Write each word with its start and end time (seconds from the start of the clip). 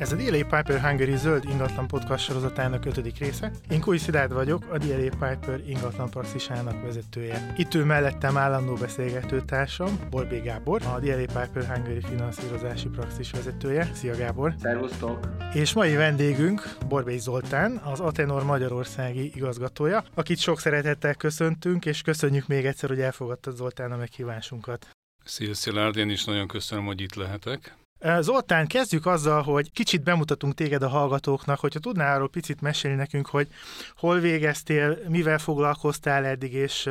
Ez 0.00 0.12
a 0.12 0.16
DLA 0.16 0.30
Piper 0.30 0.80
Hungary 0.80 1.16
zöld 1.16 1.44
ingatlan 1.44 1.86
podcast 1.86 2.24
sorozatának 2.24 2.84
ötödik 2.84 3.18
része. 3.18 3.50
Én 3.70 3.80
Kúj 3.80 3.98
Szilárd 3.98 4.32
vagyok, 4.32 4.64
a 4.70 4.78
DLA 4.78 5.08
Piper 5.08 5.60
ingatlan 5.66 6.10
praxisának 6.10 6.82
vezetője. 6.82 7.52
Itt 7.56 7.74
ül 7.74 7.84
mellettem 7.84 8.36
állandó 8.36 8.74
beszélgető 8.74 9.40
társam, 9.40 9.98
Borbé 10.10 10.38
Gábor, 10.38 10.82
a 10.82 11.00
DLA 11.00 11.40
Piper 11.40 11.74
Hungary 11.74 12.00
finanszírozási 12.00 12.88
praxis 12.88 13.30
vezetője. 13.30 13.90
Szia 13.94 14.16
Gábor! 14.16 14.54
Szervusztok! 14.60 15.28
És 15.54 15.72
mai 15.72 15.94
vendégünk 15.94 16.76
Borbé 16.88 17.16
Zoltán, 17.16 17.76
az 17.76 18.00
Atenor 18.00 18.44
Magyarországi 18.44 19.32
igazgatója, 19.34 20.04
akit 20.14 20.38
sok 20.38 20.60
szeretettel 20.60 21.14
köszöntünk, 21.14 21.86
és 21.86 22.02
köszönjük 22.02 22.46
még 22.46 22.66
egyszer, 22.66 22.88
hogy 22.88 23.00
elfogadtad 23.00 23.56
Zoltán 23.56 23.92
a 23.92 23.96
meghívásunkat. 23.96 24.88
Szia 25.24 25.54
Szilárd, 25.54 25.96
én 25.96 26.10
is 26.10 26.24
nagyon 26.24 26.48
köszönöm, 26.48 26.84
hogy 26.84 27.00
itt 27.00 27.14
lehetek. 27.14 27.78
Zoltán, 28.20 28.66
kezdjük 28.66 29.06
azzal, 29.06 29.42
hogy 29.42 29.72
kicsit 29.72 30.02
bemutatunk 30.02 30.54
téged 30.54 30.82
a 30.82 30.88
hallgatóknak, 30.88 31.60
hogyha 31.60 31.78
tudnál 31.78 32.14
arról 32.14 32.28
picit 32.28 32.60
mesélni 32.60 32.96
nekünk, 32.96 33.26
hogy 33.26 33.48
hol 33.96 34.18
végeztél, 34.18 34.98
mivel 35.08 35.38
foglalkoztál 35.38 36.24
eddig, 36.24 36.52
és 36.52 36.90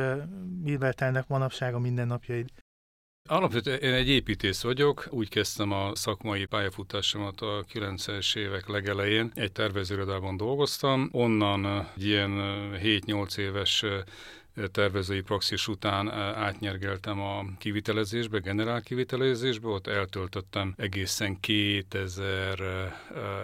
mivel 0.62 0.92
telnek 0.92 1.28
manapság 1.28 1.74
a 1.74 1.78
mindennapjaid. 1.78 2.48
Alapvetően 3.28 3.78
én 3.78 3.92
egy 3.92 4.08
építész 4.08 4.62
vagyok, 4.62 5.06
úgy 5.10 5.28
kezdtem 5.28 5.72
a 5.72 5.94
szakmai 5.94 6.44
pályafutásomat 6.44 7.40
a 7.40 7.64
90-es 7.72 8.36
évek 8.36 8.68
legelején. 8.68 9.32
Egy 9.34 9.52
tervezőrodában 9.52 10.36
dolgoztam, 10.36 11.08
onnan 11.12 11.88
egy 11.96 12.04
ilyen 12.04 12.30
7-8 12.82 13.38
éves 13.38 13.84
tervezői 14.68 15.20
praxis 15.20 15.68
után 15.68 16.10
átnyergeltem 16.34 17.20
a 17.20 17.44
kivitelezésbe, 17.58 18.38
generál 18.38 18.82
kivitelezésbe, 18.82 19.68
ott 19.68 19.86
eltöltöttem 19.86 20.74
egészen 20.76 21.40
2000 21.40 22.60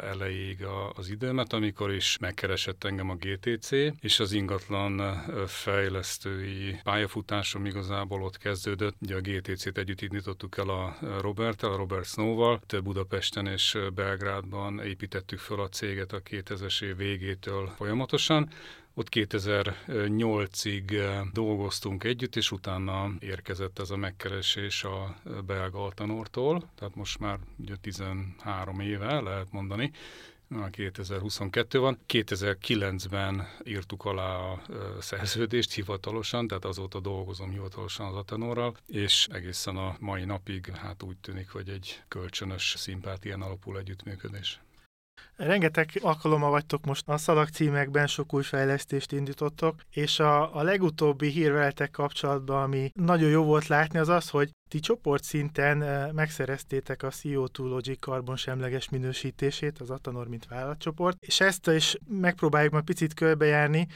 elejéig 0.03 0.65
az 0.95 1.09
időmet, 1.09 1.53
amikor 1.53 1.93
is 1.93 2.19
megkeresett 2.19 2.85
engem 2.85 3.11
a 3.11 3.15
GTC, 3.15 3.71
és 4.01 4.21
az 4.21 4.33
ingatlan 4.33 5.23
fejlesztői 5.47 6.81
pályafutásom 6.83 7.67
igazából 7.67 8.23
ott 8.23 8.39
kezdődött. 8.39 8.95
Ugye 9.01 9.17
a 9.17 9.21
GTC-t 9.21 9.79
együtt 9.79 10.01
indítottuk 10.01 10.57
el 10.59 10.69
a 10.69 10.97
robert 11.21 11.63
a 11.63 11.77
Robert 11.77 12.07
Snow-val, 12.07 12.61
Budapesten 12.83 13.47
és 13.47 13.79
Belgrádban 13.95 14.81
építettük 14.81 15.39
fel 15.39 15.61
a 15.61 15.69
céget 15.69 16.13
a 16.13 16.23
2000-es 16.23 16.83
év 16.83 16.97
végétől 16.97 17.73
folyamatosan. 17.77 18.51
Ott 18.99 19.09
2008-ig 19.11 20.93
eh, 20.93 21.21
dolgoztunk 21.33 22.05
együtt, 22.05 22.37
és 22.37 22.51
utána 22.51 23.11
érkezett 23.19 23.79
ez 23.79 23.91
a 23.91 23.97
megkeresés 23.97 24.85
a 24.85 25.17
belga 25.47 25.85
Altanortól, 25.85 26.71
tehát 26.75 26.95
most 26.95 27.19
már 27.19 27.39
ugye 27.59 27.75
13 27.77 28.81
éve 28.81 29.21
lehet 29.21 29.53
mondani, 29.53 29.91
2022 30.71 31.79
van. 31.79 31.99
2009-ben 32.09 33.49
írtuk 33.65 34.05
alá 34.05 34.37
a 34.37 34.63
eh, 34.69 34.77
szerződést 35.01 35.73
hivatalosan, 35.73 36.47
tehát 36.47 36.65
azóta 36.65 37.01
dolgozom 37.01 37.51
hivatalosan 37.51 38.07
az 38.07 38.15
Atenorral, 38.15 38.77
és 38.87 39.29
egészen 39.31 39.77
a 39.77 39.97
mai 40.01 40.25
napig 40.25 40.67
hát 40.67 41.03
úgy 41.03 41.17
tűnik, 41.17 41.49
hogy 41.49 41.69
egy 41.69 42.03
kölcsönös 42.09 42.75
szimpátián 42.77 43.43
alapul 43.43 43.79
együttműködés. 43.79 44.61
Rengeteg 45.37 45.91
alkalommal 46.01 46.51
vagytok 46.51 46.85
most 46.85 47.09
a 47.09 47.17
szalag 47.17 47.49
címekben, 47.49 48.07
sok 48.07 48.35
új 48.35 48.43
fejlesztést 48.43 49.13
indítottok, 49.13 49.81
és 49.91 50.19
a, 50.19 50.57
a 50.57 50.63
legutóbbi 50.63 51.29
hír 51.29 51.53
veletek 51.53 51.91
kapcsolatban, 51.91 52.63
ami 52.63 52.91
nagyon 52.95 53.31
jó 53.31 53.45
volt 53.45 53.67
látni, 53.67 53.99
az 53.99 54.09
az, 54.09 54.29
hogy 54.29 54.51
ti 54.71 54.81
csoportszinten 54.81 55.79
megszereztétek 56.15 57.03
a 57.03 57.11
CO2 57.11 57.59
Logic 57.59 58.01
karbonsemleges 58.01 58.89
minősítését, 58.89 59.79
az 59.79 59.91
Atanor, 59.91 60.29
mint 60.29 60.47
vállalatcsoport, 60.47 61.17
és 61.21 61.41
ezt 61.41 61.69
is 61.69 61.97
megpróbáljuk 62.09 62.73
majd 62.73 62.85
picit 62.85 63.15
körbejárni. 63.15 63.87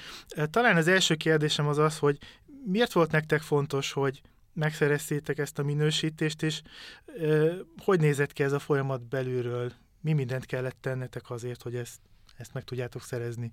Talán 0.51 0.77
az 0.77 0.89
első 0.89 1.15
kérdésem 1.15 1.67
az 1.67 1.79
az, 1.79 1.99
hogy 1.99 2.19
miért 2.65 2.93
volt 2.93 3.11
nektek 3.11 3.41
fontos, 3.41 3.93
hogy 3.93 4.21
megszereztétek 4.53 5.39
ezt 5.39 5.59
a 5.59 5.63
minősítést, 5.63 6.43
és 6.43 6.63
hogy 7.85 8.01
nézett 8.01 8.33
ki 8.33 8.43
ez 8.43 8.53
a 8.53 8.59
folyamat 8.59 9.09
belülről? 9.09 9.73
Mi 10.01 10.13
mindent 10.13 10.47
kellett 10.47 10.77
tennetek 10.81 11.31
azért, 11.31 11.63
hogy 11.63 11.77
ezt, 11.77 12.01
ezt 12.37 12.55
meg 12.55 12.65
tudjátok 12.65 13.03
szerezni? 13.03 13.53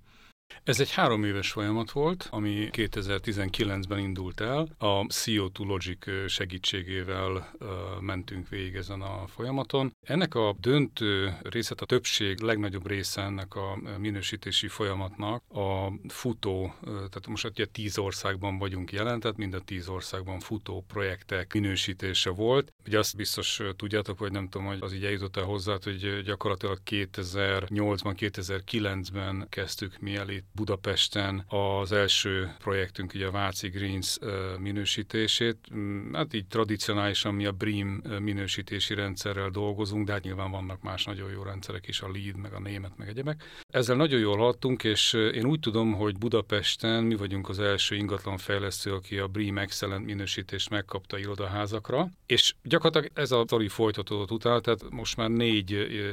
Ez 0.64 0.80
egy 0.80 0.92
három 0.92 1.24
éves 1.24 1.52
folyamat 1.52 1.92
volt, 1.92 2.28
ami 2.32 2.70
2019-ben 2.72 4.00
indult 4.00 4.42
el. 4.42 4.68
A 4.78 5.06
CO2 5.06 5.58
Logic 5.58 6.30
segítségével 6.30 7.52
mentünk 8.00 8.50
végig 8.50 8.76
ezen 8.76 9.02
a 9.02 9.28
folyamaton. 9.28 9.96
Ennek 10.02 10.36
a 10.36 10.56
döntő 10.60 11.38
része, 11.42 11.76
a 11.78 11.86
többség, 11.86 12.40
legnagyobb 12.40 12.88
része 12.88 13.22
ennek 13.22 13.56
a 13.56 13.80
minősítési 13.98 14.68
folyamatnak 14.68 15.44
a 15.50 15.94
futó, 16.08 16.74
tehát 16.84 17.28
most 17.28 17.46
ugye 17.46 17.66
tíz 17.66 17.98
országban 17.98 18.58
vagyunk 18.58 18.92
jelen, 18.92 19.20
tehát 19.20 19.38
mind 19.38 19.54
a 19.54 19.60
tíz 19.60 19.88
országban 19.88 20.40
futó 20.40 20.84
projektek 20.88 21.54
minősítése 21.54 22.30
volt. 22.30 22.74
Ugye 22.86 23.00
azt 23.00 23.16
biztos 23.16 23.62
tudjátok, 23.76 24.20
vagy 24.20 24.32
nem 24.32 24.50
tudom, 24.50 24.68
hogy 24.68 24.78
az 24.82 24.94
így 24.94 25.06
eljutott 25.06 25.38
el 25.38 25.44
hozzá, 25.44 25.78
hogy 25.84 26.22
gyakorlatilag 26.24 26.80
2008-ban, 26.86 28.16
2009-ben 28.18 29.48
kezdtük 29.50 30.00
mi 30.00 30.16
el 30.16 30.30
itt 30.38 30.46
Budapesten 30.56 31.46
az 31.48 31.92
első 31.92 32.56
projektünk, 32.60 33.14
ugye 33.14 33.26
a 33.26 33.32
Váci 33.32 33.68
Greens 33.68 34.18
minősítését. 34.60 35.58
Mm, 35.76 36.14
hát 36.14 36.34
így 36.34 36.48
tradicionálisan 36.48 37.34
mi 37.34 37.46
a 37.46 37.52
BREEAM 37.52 38.02
minősítési 38.20 38.94
rendszerrel 38.94 39.50
dolgozunk, 39.50 40.06
de 40.06 40.12
hát 40.12 40.24
nyilván 40.24 40.52
vannak 40.52 40.82
más 40.82 41.04
nagyon 41.04 41.32
jó 41.32 41.44
rendszerek 41.44 41.88
is, 41.88 42.02
a 42.02 42.10
LEED, 42.14 42.38
meg 42.38 42.54
a 42.54 42.60
német, 42.60 42.98
meg 42.98 43.08
egyebek. 43.08 43.44
Ezzel 43.70 43.96
nagyon 43.96 44.20
jól 44.20 44.38
haladtunk, 44.38 44.84
és 44.84 45.14
én 45.14 45.46
úgy 45.46 45.60
tudom, 45.60 45.94
hogy 45.94 46.18
Budapesten 46.18 47.04
mi 47.04 47.16
vagyunk 47.16 47.50
az 47.50 47.60
első 47.60 47.96
ingatlanfejlesztő, 47.96 48.94
aki 48.94 49.18
a 49.18 49.28
BREEAM 49.28 49.58
Excellent 49.58 50.06
minősítést 50.06 50.70
megkapta 50.70 51.18
irodaházakra, 51.18 52.10
és 52.26 52.56
gyakorlatilag 52.64 53.12
ez 53.14 53.32
a 53.32 53.44
tori 53.44 53.68
folytatódott 53.68 54.32
utána, 54.32 54.60
tehát 54.60 54.90
most 54.90 55.18
már 55.18 55.30
négy 55.30 55.72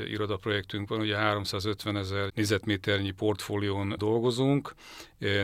irodaprojektünk 0.09 0.89
van, 0.89 1.01
ugye 1.01 1.17
350 1.17 1.97
ezer 1.97 2.31
nézetméternyi 2.35 3.11
portfólión 3.11 3.95
dolgozunk, 3.97 4.14
dolgozunk, 4.15 4.75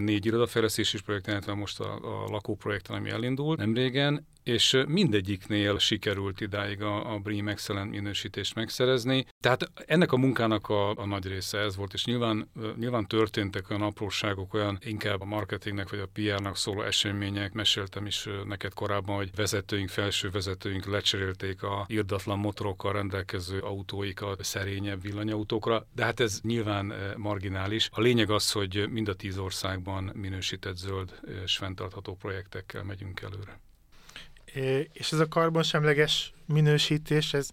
négy 0.01 0.27
irodafejlesztési 0.27 1.03
projekten, 1.03 1.33
illetve 1.35 1.55
most 1.55 1.81
a, 1.81 1.95
a 1.95 2.29
lakóprojekten, 2.31 2.97
ami 2.97 3.11
elindult 3.11 3.59
nem 3.59 3.75
régen, 3.75 4.27
és 4.43 4.83
mindegyiknél 4.87 5.79
sikerült 5.79 6.41
idáig 6.41 6.83
a, 6.83 7.13
a 7.15 7.19
BREEAM 7.19 7.49
Excellent 7.49 7.91
minősítést 7.91 8.55
megszerezni. 8.55 9.27
Tehát 9.41 9.71
ennek 9.87 10.13
a 10.13 10.17
munkának 10.17 10.69
a, 10.69 10.97
a 10.97 11.07
nagy 11.07 11.27
része 11.27 11.59
ez 11.59 11.77
volt, 11.77 11.93
és 11.93 12.05
nyilván, 12.05 12.51
nyilván 12.77 13.07
történtek 13.07 13.71
olyan 13.71 13.83
apróságok, 13.83 14.55
olyan 14.55 14.79
inkább 14.85 15.21
a 15.21 15.25
marketingnek 15.25 15.91
vagy 15.91 15.99
a 15.99 16.09
PR-nak 16.13 16.57
szóló 16.57 16.83
események. 16.83 17.53
Meséltem 17.53 18.07
is 18.07 18.29
neked 18.45 18.75
korábban, 18.75 19.17
hogy 19.17 19.31
vezetőink, 19.35 19.89
felső 19.89 20.31
vezetőink 20.31 20.87
lecserélték 20.87 21.63
a 21.63 21.85
irdatlan 21.89 22.39
motorokkal 22.39 22.93
rendelkező 22.93 23.59
autóikat 23.59 24.45
szerényebb 24.45 25.03
villanyautókra, 25.03 25.87
de 25.95 26.05
hát 26.05 26.21
ez 26.21 26.41
nyilván 26.43 26.93
marginális. 27.17 27.89
A 27.93 28.01
lényeg 28.01 28.31
az, 28.31 28.53
hogy 28.53 28.89
mind 28.91 29.09
a 29.09 29.15
tíz 29.15 29.39
országban 29.39 30.11
minősített 30.15 30.77
zöld 30.77 31.21
és 31.45 31.57
fenntartható 31.57 32.15
projektekkel 32.15 32.83
megyünk 32.83 33.21
előre. 33.21 33.61
És 34.93 35.13
ez 35.13 35.19
a 35.19 35.29
karbonsemleges 35.29 36.33
minősítés, 36.47 37.35
ez 37.35 37.49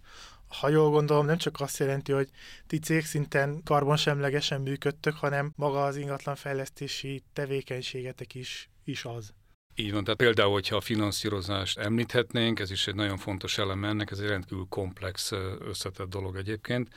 ha 0.48 0.68
jól 0.68 0.90
gondolom, 0.90 1.26
nem 1.26 1.36
csak 1.36 1.60
azt 1.60 1.78
jelenti, 1.78 2.12
hogy 2.12 2.28
ti 2.66 2.78
cégszinten 2.78 3.62
karbonsemlegesen 3.64 4.60
működtök, 4.60 5.14
hanem 5.16 5.52
maga 5.56 5.84
az 5.84 5.96
ingatlanfejlesztési 5.96 7.22
tevékenységetek 7.32 8.34
is, 8.34 8.70
is 8.84 9.04
az. 9.04 9.32
Így 9.74 9.92
van, 9.92 10.04
tehát 10.04 10.18
például, 10.18 10.52
hogyha 10.52 10.76
a 10.76 10.80
finanszírozást 10.80 11.78
említhetnénk, 11.78 12.60
ez 12.60 12.70
is 12.70 12.86
egy 12.86 12.94
nagyon 12.94 13.16
fontos 13.16 13.58
elem 13.58 13.84
ennek, 13.84 14.10
ez 14.10 14.18
egy 14.18 14.28
rendkívül 14.28 14.66
komplex, 14.68 15.32
összetett 15.60 16.08
dolog 16.08 16.36
egyébként 16.36 16.88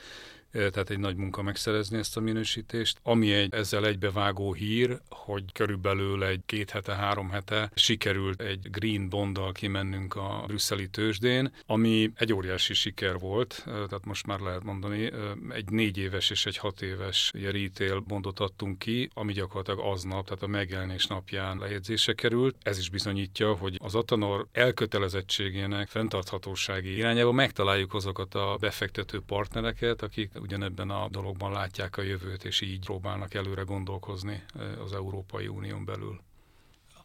tehát 0.52 0.90
egy 0.90 0.98
nagy 0.98 1.16
munka 1.16 1.42
megszerezni 1.42 1.98
ezt 1.98 2.16
a 2.16 2.20
minősítést. 2.20 2.98
Ami 3.02 3.32
egy 3.32 3.54
ezzel 3.54 3.86
egybevágó 3.86 4.52
hír, 4.52 5.00
hogy 5.08 5.44
körülbelül 5.52 6.24
egy 6.24 6.40
két 6.46 6.70
hete, 6.70 6.94
három 6.94 7.30
hete 7.30 7.70
sikerült 7.74 8.40
egy 8.40 8.70
green 8.70 9.08
bonddal 9.08 9.52
kimennünk 9.52 10.14
a 10.14 10.44
brüsszeli 10.46 10.88
tőzsdén, 10.88 11.52
ami 11.66 12.10
egy 12.14 12.32
óriási 12.32 12.74
siker 12.74 13.18
volt, 13.18 13.62
tehát 13.64 14.04
most 14.04 14.26
már 14.26 14.40
lehet 14.40 14.62
mondani, 14.62 15.12
egy 15.48 15.70
négy 15.70 15.98
éves 15.98 16.30
és 16.30 16.46
egy 16.46 16.56
hat 16.56 16.82
éves 16.82 17.32
retail 17.32 17.98
bondot 18.00 18.40
adtunk 18.40 18.78
ki, 18.78 19.10
ami 19.14 19.32
gyakorlatilag 19.32 19.92
aznap, 19.92 20.24
tehát 20.24 20.42
a 20.42 20.46
megjelenés 20.46 21.06
napján 21.06 21.58
lejegyzése 21.58 22.12
került. 22.12 22.56
Ez 22.62 22.78
is 22.78 22.90
bizonyítja, 22.90 23.54
hogy 23.54 23.76
az 23.82 23.94
Atanor 23.94 24.46
elkötelezettségének 24.52 25.88
fenntarthatósági 25.88 26.96
irányába 26.96 27.32
megtaláljuk 27.32 27.94
azokat 27.94 28.34
a 28.34 28.56
befektető 28.60 29.20
partnereket, 29.26 30.02
akik 30.02 30.30
ugyanebben 30.42 30.90
a 30.90 31.08
dologban 31.08 31.52
látják 31.52 31.96
a 31.96 32.02
jövőt, 32.02 32.44
és 32.44 32.60
így 32.60 32.84
próbálnak 32.84 33.34
előre 33.34 33.62
gondolkozni 33.62 34.42
az 34.84 34.92
Európai 34.92 35.48
Unión 35.48 35.84
belül. 35.84 36.20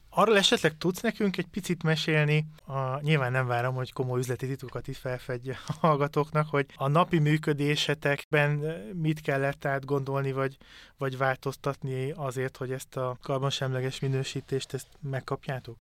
Arról 0.10 0.38
esetleg 0.38 0.78
tudsz 0.78 1.02
nekünk 1.02 1.38
egy 1.38 1.48
picit 1.48 1.84
mesélni, 1.84 2.46
a, 2.66 3.00
nyilván 3.02 3.32
nem 3.32 3.48
várom, 3.48 3.76
hogy 3.76 3.94
komoly 3.94 4.20
üzleti 4.20 4.48
titkokat 4.48 4.88
itt 4.88 4.96
felfedje 4.96 5.60
a 5.68 5.74
hallgatóknak, 5.80 6.50
hogy 6.50 6.66
a 6.76 6.88
napi 6.88 7.20
működésetekben 7.20 8.50
mit 8.94 9.22
kellett 9.22 9.66
átgondolni, 9.66 10.32
vagy, 10.32 10.58
vagy 10.98 11.18
változtatni 11.18 12.12
azért, 12.12 12.58
hogy 12.58 12.72
ezt 12.72 12.98
a 12.98 13.18
karbonsemleges 13.22 14.00
minősítést 14.00 14.74
ezt 14.74 14.88
megkapjátok? 15.02 15.78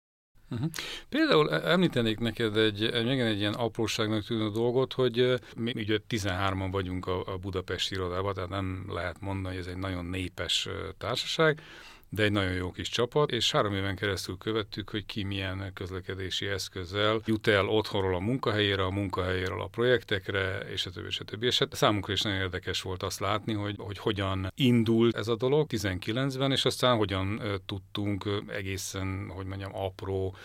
Uh-huh. 0.50 0.70
Például 1.10 1.54
e, 1.54 1.72
említenék 1.72 2.20
neked 2.20 2.58
egy, 2.58 2.92
megint 2.92 3.28
egy 3.28 3.40
ilyen 3.40 3.54
apróságnak 3.54 4.24
tűnő 4.24 4.50
dolgot, 4.50 4.94
hogy 4.94 5.42
mi 5.58 5.72
ugye 5.76 6.00
13-an 6.10 6.68
vagyunk 6.72 7.08
a, 7.08 7.34
a 7.34 7.38
Budapesti 7.38 7.96
irodában, 7.96 8.34
tehát 8.34 8.50
nem 8.50 8.86
lehet 8.90 9.22
mondani, 9.22 9.56
hogy 9.56 9.66
ez 9.66 9.72
egy 9.72 9.80
nagyon 9.80 10.06
népes 10.06 10.68
társaság, 10.98 11.62
de 12.10 12.24
egy 12.24 12.32
nagyon 12.32 12.52
jó 12.52 12.72
kis 12.72 12.90
csapat, 12.90 13.32
és 13.32 13.52
három 13.52 13.74
éven 13.74 13.96
keresztül 13.96 14.38
követtük, 14.38 14.90
hogy 14.90 15.06
ki 15.06 15.24
milyen 15.24 15.72
közlekedési 15.74 16.48
eszközzel 16.48 17.22
jut 17.26 17.48
el 17.48 17.68
otthonról 17.68 18.16
a 18.16 18.20
munkahelyére, 18.20 18.84
a 18.84 18.90
munkahelyéről 18.90 19.62
a 19.62 19.68
projektekre, 19.68 20.58
és 20.58 20.86
a 20.86 20.90
többi, 20.90 21.08
és 21.08 21.20
a 21.20 21.24
többi. 21.24 21.46
És 21.46 21.60
hát 21.60 21.74
számunkra 21.76 22.14
is 22.14 22.22
nagyon 22.22 22.40
érdekes 22.40 22.82
volt 22.82 23.04
azt 23.04 23.20
látni, 23.20 23.54
hogy, 23.54 23.76
hogy 23.78 23.98
hogyan 23.98 24.52
indult 24.56 25.16
ez 25.16 25.28
a 25.28 25.36
dolog 25.36 25.68
19-ben, 25.70 26.52
és 26.52 26.66
aztán 26.66 26.98
hogyan 26.98 27.42
tudtunk 27.66 28.30
egészen, 28.48 29.32
hogy 29.36 29.46
mondjam, 29.46 29.76
apró 29.76 30.36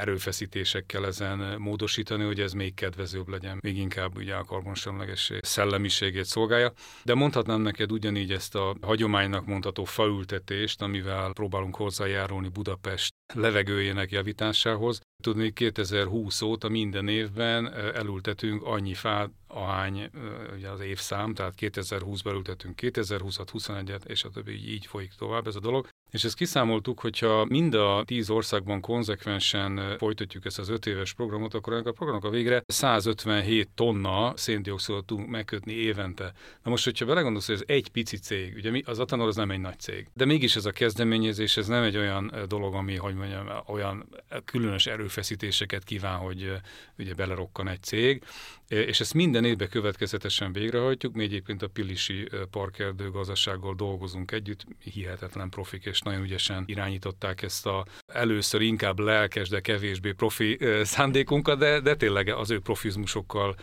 erőfeszítésekkel 0.00 1.06
ezen 1.06 1.60
módosítani, 1.60 2.24
hogy 2.24 2.40
ez 2.40 2.52
még 2.52 2.74
kedvezőbb 2.74 3.28
legyen, 3.28 3.58
még 3.60 3.78
inkább 3.78 4.16
ugye 4.16 4.34
a 4.34 4.44
karbonsemleges 4.44 5.32
szellemiségét 5.40 6.24
szolgálja. 6.24 6.72
De 7.02 7.14
mondhatnám 7.14 7.60
neked 7.60 7.92
ugyanígy 7.92 8.32
ezt 8.32 8.54
a 8.54 8.76
hagyománynak 8.80 9.46
mondható 9.46 9.84
faültetést, 9.84 10.82
amivel 10.84 11.32
próbálunk 11.32 11.76
hozzájárulni 11.76 12.48
Budapest 12.48 13.14
levegőjének 13.34 14.10
javításához. 14.10 15.00
Tudni, 15.22 15.52
2020 15.52 16.42
óta 16.42 16.68
minden 16.68 17.08
évben 17.08 17.72
elültetünk 17.72 18.62
annyi 18.62 18.94
fát, 18.94 19.30
ahány 19.46 20.10
ugye 20.56 20.68
az 20.68 20.80
évszám, 20.80 21.34
tehát 21.34 21.54
2020-ban 21.56 22.32
ültetünk 22.34 22.78
2020-at, 22.82 23.48
21-et, 23.52 24.04
és 24.04 24.24
a 24.24 24.30
többi 24.30 24.72
így 24.72 24.86
folyik 24.86 25.12
tovább 25.18 25.46
ez 25.46 25.56
a 25.56 25.60
dolog. 25.60 25.88
És 26.14 26.24
ezt 26.24 26.36
kiszámoltuk, 26.36 27.00
hogyha 27.00 27.44
mind 27.44 27.74
a 27.74 28.02
tíz 28.06 28.30
országban 28.30 28.80
konzekvensen 28.80 29.96
folytatjuk 29.98 30.44
ezt 30.44 30.58
az 30.58 30.68
öt 30.68 30.86
éves 30.86 31.14
programot, 31.14 31.54
akkor 31.54 31.72
ennek 31.72 31.86
a 31.86 31.92
programnak 31.92 32.24
a 32.24 32.30
végre 32.30 32.62
157 32.66 33.68
tonna 33.74 34.32
széndiokszidot 34.36 35.04
tudunk 35.04 35.28
megkötni 35.28 35.72
évente. 35.72 36.32
Na 36.62 36.70
most, 36.70 36.84
hogyha 36.84 37.06
belegondolsz, 37.06 37.46
hogy 37.46 37.54
ez 37.54 37.62
egy 37.66 37.88
pici 37.88 38.16
cég, 38.16 38.54
ugye 38.54 38.80
az 38.84 38.98
Atanor 38.98 39.26
az 39.26 39.36
nem 39.36 39.50
egy 39.50 39.60
nagy 39.60 39.78
cég, 39.78 40.08
de 40.12 40.24
mégis 40.24 40.56
ez 40.56 40.64
a 40.64 40.70
kezdeményezés, 40.70 41.56
ez 41.56 41.66
nem 41.66 41.82
egy 41.82 41.96
olyan 41.96 42.32
dolog, 42.48 42.74
ami, 42.74 42.96
hogy 42.96 43.14
mondjam, 43.14 43.46
olyan 43.66 44.08
különös 44.44 44.86
erőfeszítéseket 44.86 45.84
kíván, 45.84 46.18
hogy 46.18 46.52
ugye 46.98 47.14
belerokkan 47.14 47.68
egy 47.68 47.82
cég, 47.82 48.22
és 48.68 49.00
ezt 49.00 49.14
minden 49.14 49.44
évben 49.44 49.68
következetesen 49.68 50.52
végrehajtjuk. 50.52 51.14
Mi 51.14 51.22
egyébként 51.22 51.62
a 51.62 51.68
Pilisi 51.68 52.28
parkerdő 52.50 53.10
gazdasággal 53.10 53.74
dolgozunk 53.74 54.30
együtt, 54.30 54.64
hihetetlen 54.78 55.48
profik, 55.48 55.84
és 55.84 56.02
nagyon 56.04 56.22
ügyesen 56.22 56.62
irányították 56.66 57.42
ezt 57.42 57.66
a 57.66 57.84
először 58.06 58.60
inkább 58.60 58.98
lelkes, 58.98 59.48
de 59.48 59.60
kevésbé 59.60 60.12
profi 60.12 60.58
szándékunkat, 60.82 61.58
de, 61.58 61.80
de 61.80 61.94
tényleg 61.94 62.28
az 62.28 62.50
ő 62.50 62.60
profizmusokkal 62.60 63.56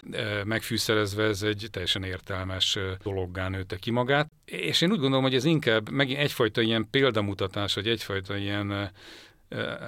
megfűszerezve 0.43 1.23
ez 1.23 1.41
egy 1.41 1.67
teljesen 1.71 2.03
értelmes 2.03 2.77
dologgá 3.03 3.49
nőtte 3.49 3.75
ki 3.75 3.91
magát. 3.91 4.31
És 4.45 4.81
én 4.81 4.91
úgy 4.91 4.99
gondolom, 4.99 5.23
hogy 5.23 5.35
ez 5.35 5.45
inkább 5.45 5.89
megint 5.89 6.19
egyfajta 6.19 6.61
ilyen 6.61 6.87
példamutatás, 6.91 7.73
vagy 7.73 7.87
egyfajta 7.87 8.37
ilyen 8.37 8.91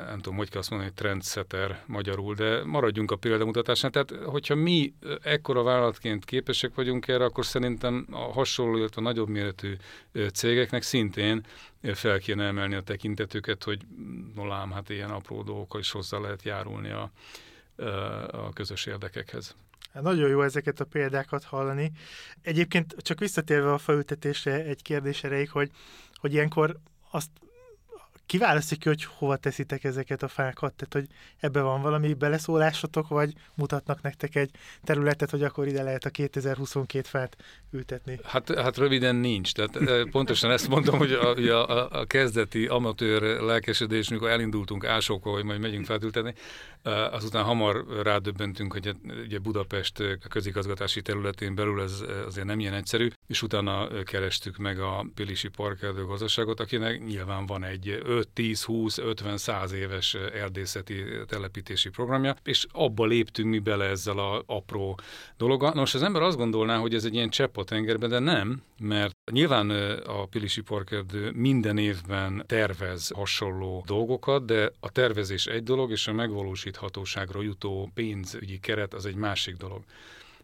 nem 0.07 0.19
tudom, 0.19 0.38
hogy 0.38 0.50
kell 0.50 0.60
azt 0.60 0.69
mondani, 0.69 0.92
trendsetter 0.94 1.83
magyarul, 1.86 2.36
de 2.36 2.63
maradjunk 2.65 3.12
a 3.12 3.15
példamutatásnál. 3.15 3.92
Tehát, 3.92 4.25
hogyha 4.25 4.56
mi 4.56 4.94
ekkora 5.21 5.63
vállalatként 5.63 6.25
képesek 6.25 6.75
vagyunk 6.75 7.07
erre, 7.07 7.24
akkor 7.24 7.45
szerintem 7.45 8.07
a 8.12 8.31
hasonló, 8.31 8.77
illetve 8.77 9.01
nagyobb 9.01 9.27
méretű 9.27 9.75
cégeknek 10.33 10.81
szintén 10.81 11.45
fel 11.94 12.19
kéne 12.19 12.45
emelni 12.45 12.75
a 12.75 12.81
tekintetüket, 12.81 13.63
hogy 13.63 13.81
nolám, 14.36 14.71
hát 14.71 14.89
ilyen 14.89 15.10
apró 15.10 15.44
dolgokkal 15.44 15.80
is 15.80 15.92
hozzá 15.92 16.18
lehet 16.18 16.44
járulni 16.44 16.89
a, 16.89 17.12
a 18.31 18.54
közös 18.54 18.86
érdekekhez. 18.86 19.56
Hát 19.94 20.04
nagyon 20.04 20.30
jó 20.30 20.42
ezeket 20.42 20.80
a 20.80 20.86
példákat 20.86 21.44
hallani. 21.44 21.92
Egyébként 22.42 22.95
csak 22.98 23.19
visszatérve 23.19 23.74
a 23.74 23.77
felültetésre 23.77 24.63
egy 24.63 24.81
kérdés 24.81 25.24
erejéig, 25.24 25.50
hogy, 25.50 25.71
hogy 26.13 26.33
ilyenkor 26.33 26.77
azt 27.12 27.30
kiválasztja 28.25 28.78
ki, 28.78 28.88
hogy 28.88 29.04
hova 29.04 29.36
teszitek 29.36 29.84
ezeket 29.84 30.24
a 30.24 30.28
fákat? 30.28 30.74
Tehát, 30.74 30.94
hogy 30.94 31.16
ebbe 31.40 31.62
van 31.62 31.81
valami 31.81 32.14
beleszólásotok, 32.14 33.08
vagy 33.08 33.34
mutatnak 33.54 34.02
nektek 34.02 34.36
egy 34.36 34.52
területet, 34.84 35.30
hogy 35.30 35.44
akkor 35.44 35.68
ide 35.68 35.84
lehet 35.84 36.06
a 36.06 36.10
2022 36.10 37.08
fát 37.08 37.38
ültetni? 37.72 38.20
Hát, 38.24 38.60
hát 38.60 38.78
röviden 38.78 39.16
nincs. 39.16 39.54
Tehát 39.54 39.75
eh, 39.75 40.04
pontosan 40.12 40.52
ezt 40.52 40.68
mondom, 40.68 40.98
hogy 40.98 41.12
a, 41.14 41.70
a, 41.70 41.90
a 42.00 42.06
kezdeti 42.06 42.66
amatőr 42.66 43.22
lelkesedés, 43.42 44.10
mikor 44.10 44.30
elindultunk 44.30 44.86
ásókba, 44.86 45.31
hogy 45.31 45.44
majd 45.44 45.60
megyünk 45.60 45.86
felültetni, 45.86 46.34
eh, 46.84 47.14
azután 47.14 47.44
hamar 47.44 47.86
rádöbbentünk, 48.04 48.72
hogy 48.72 48.86
hát, 48.86 48.96
ugye 49.26 49.40
Budapest 49.40 50.00
eh, 50.00 50.14
közigazgatási 50.30 51.02
területén 51.02 51.56
belül 51.56 51.81
ez 51.81 52.04
azért 52.26 52.46
nem 52.46 52.60
ilyen 52.60 52.74
egyszerű, 52.74 53.10
és 53.28 53.42
utána 53.42 54.04
kerestük 54.04 54.58
meg 54.58 54.80
a 54.80 55.06
Pilisi 55.16 55.48
Parkerdő 55.48 56.06
gazdaságot, 56.06 56.60
akinek 56.60 57.06
nyilván 57.06 57.46
van 57.46 57.64
egy 57.64 58.02
5, 58.13 58.27
10, 58.27 58.63
20, 58.63 58.98
50, 58.98 59.38
100 59.38 59.71
éves 59.71 60.13
erdészeti 60.13 61.04
telepítési 61.27 61.89
programja, 61.89 62.36
és 62.44 62.65
abba 62.71 63.06
léptünk 63.06 63.50
mi 63.50 63.60
bele 63.60 63.86
ezzel 63.86 64.18
a 64.18 64.44
apró 64.45 65.00
dologgal. 65.38 65.71
Nos, 65.74 65.94
az 65.94 66.04
ember 66.04 66.21
azt 66.21 66.38
gondolná, 66.38 66.77
hogy 66.77 66.94
ez 66.94 67.06
egy 67.06 67.13
ilyen 67.13 67.30
csepp 67.30 67.57
a 67.57 67.63
tengerben, 67.63 68.10
de 68.10 68.19
nem, 68.19 68.62
mert 68.80 69.15
nyilván 69.31 69.69
a 70.06 70.25
Pilisi 70.25 70.62
Parkerdő 70.62 71.31
minden 71.36 71.77
évben 71.77 72.44
tervez 72.48 73.10
hasonló 73.10 73.83
dolgokat, 73.86 74.45
de 74.45 74.71
a 74.80 74.92
tervezés 74.92 75.45
egy 75.45 75.63
dolog, 75.63 75.92
és 75.92 76.07
a 76.07 76.13
megvalósíthatóságra 76.13 77.42
jutó 77.42 77.89
pénzügyi 77.94 78.59
keret 78.59 78.94
az 78.94 79.06
egy 79.06 79.16
másik 79.16 79.56
dolog. 79.56 79.83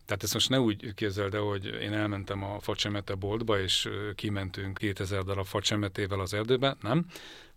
Tehát 0.10 0.24
ezt 0.24 0.34
most 0.34 0.50
ne 0.50 0.60
úgy 0.60 0.94
képzeld 0.94 1.34
el, 1.34 1.42
hogy 1.42 1.66
én 1.66 1.94
elmentem 1.94 2.44
a 2.44 2.60
facsemete 2.60 3.16
boltba, 3.16 3.60
és 3.60 3.90
kimentünk 4.16 4.78
2000 4.78 5.24
darab 5.24 5.46
facsemetével 5.46 6.20
az 6.20 6.34
erdőbe, 6.34 6.76
nem, 6.82 7.06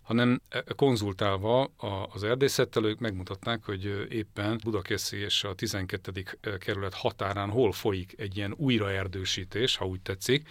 hanem 0.03 0.41
e, 0.49 0.63
konzultálva 0.75 1.71
az 2.13 2.23
erdészettel 2.23 2.85
ők 2.85 2.99
megmutatták, 2.99 3.63
hogy 3.63 4.07
éppen 4.09 4.59
Budakeszi 4.63 5.17
és 5.17 5.43
a 5.43 5.55
12. 5.55 6.23
kerület 6.57 6.93
határán 6.93 7.49
hol 7.49 7.71
folyik 7.71 8.13
egy 8.17 8.37
ilyen 8.37 8.53
újraerdősítés, 8.57 9.75
ha 9.75 9.85
úgy 9.85 10.01
tetszik, 10.01 10.47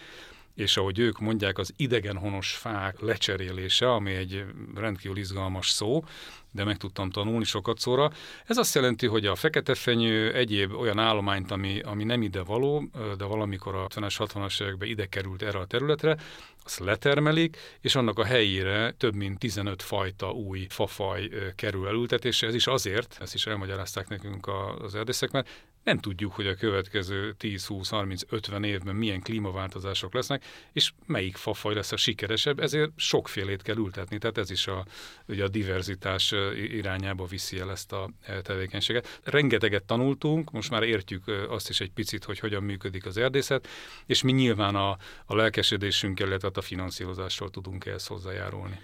és 0.55 0.77
ahogy 0.77 0.99
ők 0.99 1.19
mondják, 1.19 1.59
az 1.59 1.73
idegenhonos 1.77 2.53
fák 2.53 3.01
lecserélése, 3.01 3.93
ami 3.93 4.13
egy 4.13 4.45
rendkívül 4.75 5.17
izgalmas 5.17 5.71
szó, 5.71 6.05
de 6.53 6.65
meg 6.65 6.77
tudtam 6.77 7.11
tanulni 7.11 7.45
sokat 7.45 7.79
szóra. 7.79 8.11
Ez 8.47 8.57
azt 8.57 8.75
jelenti, 8.75 9.07
hogy 9.07 9.27
a 9.27 9.35
fekete 9.35 9.75
fenyő 9.75 10.35
egyéb 10.35 10.73
olyan 10.73 10.99
állományt, 10.99 11.51
ami, 11.51 11.81
ami 11.81 12.05
nem 12.05 12.23
ide 12.23 12.43
való, 12.43 12.89
de 13.17 13.25
valamikor 13.25 13.75
a 13.75 13.87
50-es, 13.87 14.15
60-as 14.19 14.63
években 14.63 14.89
ide 14.89 15.07
került 15.07 15.43
erre 15.43 15.59
a 15.59 15.67
területre, 15.67 16.17
azt 16.65 16.79
letermelik, 16.79 17.57
és 17.81 17.95
annak 17.95 18.19
a 18.19 18.25
helyére 18.25 18.91
több 18.91 19.15
mint 19.15 19.39
15 19.39 19.83
fajta 19.83 20.31
új 20.31 20.67
fafaj 20.69 21.29
kerül 21.57 21.87
elültetésre. 21.87 22.47
Ez 22.47 22.55
is 22.55 22.67
azért, 22.67 23.17
ezt 23.21 23.35
is 23.35 23.47
elmagyarázták 23.47 24.09
nekünk 24.09 24.49
az 24.79 24.95
erdészek, 24.95 25.31
mert 25.31 25.49
nem 25.85 25.99
tudjuk, 25.99 26.33
hogy 26.33 26.47
a 26.47 26.55
következő 26.55 27.33
10, 27.33 27.67
20, 27.67 27.89
30, 27.89 28.23
50 28.29 28.65
évben 28.65 28.95
milyen 28.95 29.21
klímaváltozások 29.21 30.15
lesznek, 30.15 30.45
és 30.73 30.93
melyik 31.07 31.37
fafaj 31.37 31.75
lesz 31.75 31.93
a 31.93 31.97
sikeresebb, 31.97 32.61
ezért 32.61 32.91
sokfélét 32.97 33.63
kell 33.63 33.77
ültetni. 33.77 34.19
Tehát 34.19 34.39
ez 34.39 34.51
is 34.51 34.67
a, 34.67 34.87
ugye 35.27 35.45
a 35.45 35.49
diverzitás 35.49 36.35
irányába 36.55 37.27
viszi 37.27 37.59
el 37.59 37.71
ezt 37.71 37.93
a 37.93 38.11
tevékenységet. 38.43 39.21
Rengeteget 39.25 39.85
tanultunk, 39.85 40.51
most 40.51 40.71
már 40.71 40.83
értjük 40.83 41.25
azt 41.49 41.69
is 41.69 41.81
egy 41.81 41.91
picit, 41.91 42.25
hogy 42.25 42.39
hogyan 42.39 42.63
működik 42.63 43.07
az 43.07 43.17
erdészet, 43.17 43.69
és 44.07 44.23
mi 44.23 44.33
nyilván 44.33 44.75
a, 44.75 44.91
a 45.27 45.35
lelkesedésünkkel, 45.35 46.27
illetve 46.27 46.51
a 46.53 46.61
finanszírozással 46.61 47.51
tudunk 47.51 47.87
ehhez 47.87 48.07
hozzájárulni 48.07 48.81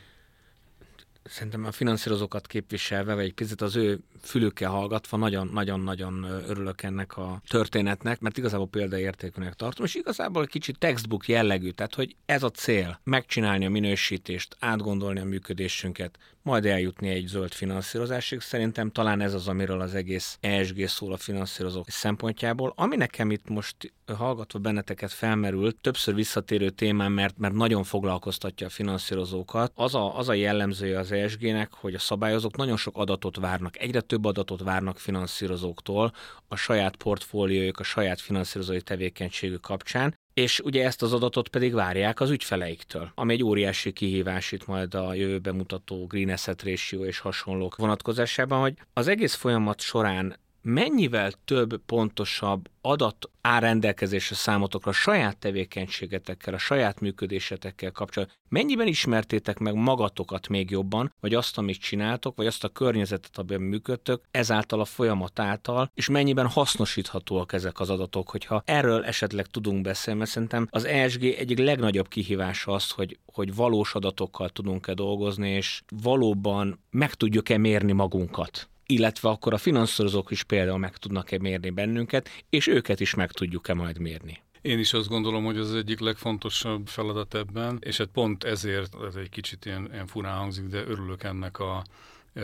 szerintem 1.29 1.65
a 1.65 1.73
finanszírozókat 1.73 2.47
képviselve, 2.47 3.15
vagy 3.15 3.25
egy 3.25 3.35
picit 3.35 3.61
az 3.61 3.77
ő 3.77 4.01
fülükkel 4.21 4.71
hallgatva 4.71 5.17
nagyon-nagyon-nagyon 5.17 6.23
örülök 6.25 6.83
ennek 6.83 7.17
a 7.17 7.43
történetnek, 7.49 8.21
mert 8.21 8.39
igazából 8.39 8.67
példaértékűnek 8.69 9.55
tartom, 9.55 9.85
és 9.85 9.95
igazából 9.95 10.43
egy 10.43 10.49
kicsit 10.49 10.79
textbook 10.79 11.29
jellegű, 11.29 11.71
tehát 11.71 11.95
hogy 11.95 12.17
ez 12.27 12.43
a 12.43 12.51
cél, 12.51 13.01
megcsinálni 13.05 13.65
a 13.67 13.71
minősítést, 13.71 14.57
átgondolni 14.59 15.21
a 15.21 15.25
működésünket, 15.25 16.19
majd 16.49 16.67
eljutni 16.67 17.09
egy 17.09 17.27
zöld 17.27 17.53
finanszírozásig. 17.53 18.41
Szerintem 18.41 18.91
talán 18.91 19.21
ez 19.21 19.35
az, 19.35 19.49
amiről 19.49 19.81
az 19.81 19.95
egész 19.95 20.39
ESG 20.41 20.87
szól 20.87 21.13
a 21.13 21.17
finanszírozók 21.17 21.89
szempontjából. 21.89 22.73
Ami 22.77 22.97
nekem 22.97 23.31
itt 23.31 23.49
most 23.49 23.93
hallgatva 24.07 24.59
benneteket 24.59 25.13
felmerült, 25.13 25.77
többször 25.81 26.15
visszatérő 26.15 26.71
témám, 26.71 27.13
mert, 27.13 27.39
mert 27.39 27.55
nagyon 27.55 27.85
foglalkoztatja 27.85 28.67
a 28.67 28.71
finanszírozókat, 28.71 29.73
az 29.75 29.95
a, 29.95 30.19
az 30.19 30.29
a 30.29 30.33
jellemzője 30.33 30.99
az 30.99 31.13
ESG-nek, 31.13 31.73
hogy 31.73 31.95
a 31.95 31.99
szabályozók 31.99 32.57
nagyon 32.57 32.77
sok 32.77 32.97
adatot 32.97 33.37
várnak, 33.37 33.79
egyre 33.79 34.01
több 34.01 34.25
adatot 34.25 34.63
várnak 34.63 34.99
finanszírozóktól 34.99 36.13
a 36.49 36.57
saját 36.57 36.97
portfóliójuk, 36.97 37.79
a 37.79 37.83
saját 37.83 38.21
finanszírozói 38.21 38.81
tevékenységük 38.81 39.61
kapcsán, 39.61 40.15
és 40.39 40.61
ugye 40.61 40.85
ezt 40.85 41.03
az 41.03 41.13
adatot 41.13 41.49
pedig 41.49 41.73
várják 41.73 42.21
az 42.21 42.31
ügyfeleiktől, 42.31 43.11
ami 43.15 43.33
egy 43.33 43.45
óriási 43.45 43.93
kihívás 43.93 44.53
itt 44.53 44.67
majd 44.67 44.95
a 44.95 45.15
jövőbe 45.15 45.53
mutató 45.53 46.07
Green 46.07 46.29
Asset 46.29 46.63
Ratio 46.63 47.05
és 47.05 47.19
hasonlók 47.19 47.77
vonatkozásában, 47.77 48.61
hogy 48.61 48.75
az 48.93 49.09
egész 49.09 49.35
folyamat 49.35 49.81
során 49.81 50.37
mennyivel 50.63 51.33
több 51.45 51.81
pontosabb 51.87 52.69
adat 52.81 53.31
áll 53.41 53.61
rendelkezésre 53.61 54.35
számotokra 54.35 54.91
a 54.91 54.95
saját 54.95 55.37
tevékenységetekkel, 55.37 56.55
a 56.55 56.59
saját 56.59 57.01
működésetekkel 57.01 57.93
kapcsolatban. 57.93 58.37
Mennyiben 58.49 58.87
ismertétek 58.87 59.59
meg 59.59 59.75
magatokat 59.75 60.49
még 60.49 60.71
jobban, 60.71 61.13
vagy 61.21 61.35
azt, 61.35 61.59
amit 61.59 61.81
csináltok, 61.81 62.37
vagy 62.37 62.47
azt 62.47 62.65
a 62.65 62.69
környezetet, 62.69 63.39
amiben 63.39 63.61
működtök, 63.61 64.23
ezáltal 64.31 64.81
a 64.81 64.85
folyamat 64.85 65.39
által, 65.39 65.91
és 65.95 66.09
mennyiben 66.09 66.47
hasznosíthatóak 66.47 67.53
ezek 67.53 67.81
az 67.81 67.91
adatok, 67.91 68.31
hogyha 68.31 68.63
erről 68.65 69.05
esetleg 69.05 69.47
tudunk 69.47 69.83
beszélni, 69.83 70.19
mert 70.19 70.31
szerintem 70.31 70.69
az 70.71 70.85
ESG 70.85 71.25
egyik 71.25 71.59
legnagyobb 71.59 72.09
kihívása 72.09 72.73
az, 72.73 72.91
hogy, 72.91 73.19
hogy 73.27 73.55
valós 73.55 73.95
adatokkal 73.95 74.49
tudunk-e 74.49 74.95
dolgozni, 74.95 75.51
és 75.51 75.83
valóban 76.03 76.81
meg 76.91 77.15
tudjuk-e 77.15 77.59
mérni 77.59 77.93
magunkat 77.93 78.69
illetve 78.91 79.29
akkor 79.29 79.53
a 79.53 79.59
finanszírozók 79.59 80.31
is 80.31 80.43
például 80.43 80.79
meg 80.79 80.97
tudnak-e 80.97 81.39
mérni 81.39 81.71
bennünket, 81.71 82.29
és 82.51 82.67
őket 82.67 83.01
is 83.01 83.15
meg 83.15 83.33
tudjuk-e 83.33 83.75
majd 83.75 83.99
mérni. 83.99 84.43
Én 84.63 84.79
is 84.79 84.93
azt 84.93 85.09
gondolom, 85.09 85.45
hogy 85.45 85.59
az 85.59 85.75
egyik 85.75 86.01
legfontosabb 86.01 86.87
feladat 86.87 87.35
ebben, 87.35 87.79
és 87.81 87.97
hát 87.97 88.07
pont 88.07 88.45
ezért, 88.45 88.97
ez 89.07 89.15
egy 89.15 89.29
kicsit 89.29 89.65
ilyen, 89.65 89.89
ilyen 89.93 90.07
furán 90.07 90.37
hangzik, 90.37 90.65
de 90.65 90.79
örülök 90.79 91.23
ennek 91.23 91.59
a 91.59 91.85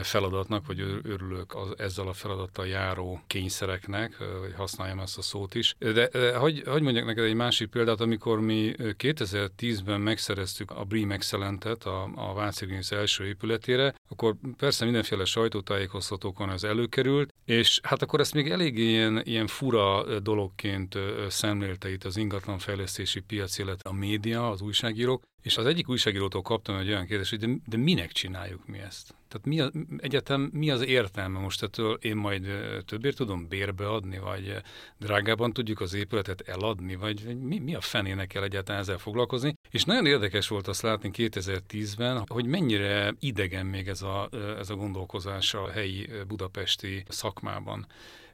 feladatnak, 0.02 0.66
vagy 0.66 0.80
örülök 1.02 1.54
az, 1.54 1.74
ezzel 1.76 2.08
a 2.08 2.12
feladattal 2.12 2.66
járó 2.66 3.22
kényszereknek, 3.26 4.14
hogy 4.40 4.54
használjam 4.56 4.98
ezt 4.98 5.18
a 5.18 5.22
szót 5.22 5.54
is. 5.54 5.74
De, 5.78 5.92
de 5.92 6.36
hogy, 6.36 6.62
hogy 6.66 6.82
mondjak 6.82 7.04
neked 7.04 7.24
egy 7.24 7.34
másik 7.34 7.68
példát, 7.68 8.00
amikor 8.00 8.40
mi 8.40 8.74
2010-ben 8.78 10.00
megszereztük 10.00 10.70
a 10.70 10.84
Bream 10.84 11.10
Excellent-et 11.10 11.84
a, 11.84 12.10
a 12.14 12.34
Váci 12.34 12.66
első 12.90 13.26
épületére, 13.26 13.94
akkor 14.08 14.34
persze 14.56 14.84
mindenféle 14.84 15.24
sajtótájékoztatókon 15.24 16.50
ez 16.50 16.64
előkerült, 16.64 17.34
és 17.44 17.80
hát 17.82 18.02
akkor 18.02 18.20
ezt 18.20 18.34
még 18.34 18.50
elég 18.50 18.78
ilyen, 18.78 19.22
ilyen 19.24 19.46
fura 19.46 20.20
dologként 20.20 20.98
szemlélte 21.28 21.90
itt 21.90 22.04
az 22.04 22.16
ingatlanfejlesztési 22.16 23.20
piac, 23.20 23.58
illetve 23.58 23.90
a 23.90 23.92
média, 23.92 24.50
az 24.50 24.60
újságírók, 24.60 25.22
és 25.42 25.56
az 25.56 25.66
egyik 25.66 25.88
újságírótól 25.88 26.42
kaptam 26.42 26.76
egy 26.76 26.88
olyan 26.88 27.06
kérdést, 27.06 27.30
hogy 27.30 27.38
de, 27.38 27.48
de 27.66 27.76
minek 27.76 28.12
csináljuk 28.12 28.66
mi 28.66 28.78
ezt? 28.78 29.14
Tehát 29.34 29.48
mi, 29.48 29.60
a, 29.60 29.70
egyetem, 29.96 30.50
mi 30.52 30.70
az 30.70 30.86
értelme 30.86 31.38
most 31.38 31.62
ettől? 31.62 31.98
Én 32.00 32.16
majd 32.16 32.46
többért 32.84 33.16
tudom 33.16 33.48
bérbe 33.48 33.88
adni, 33.88 34.18
vagy 34.18 34.56
drágában 34.98 35.52
tudjuk 35.52 35.80
az 35.80 35.94
épületet 35.94 36.40
eladni, 36.40 36.96
vagy 36.96 37.36
mi, 37.40 37.58
mi 37.58 37.74
a 37.74 37.80
fenének 37.80 38.26
kell 38.26 38.42
egyáltalán 38.42 38.80
ezzel 38.80 38.98
foglalkozni? 38.98 39.54
És 39.70 39.84
nagyon 39.84 40.06
érdekes 40.06 40.48
volt 40.48 40.68
azt 40.68 40.82
látni 40.82 41.10
2010-ben, 41.12 42.24
hogy 42.26 42.46
mennyire 42.46 43.14
idegen 43.18 43.66
még 43.66 43.88
ez 43.88 44.02
a, 44.02 44.28
ez 44.58 44.70
a 44.70 44.74
gondolkozás 44.74 45.54
a 45.54 45.70
helyi 45.70 46.10
budapesti 46.26 47.04
szakmában 47.08 47.86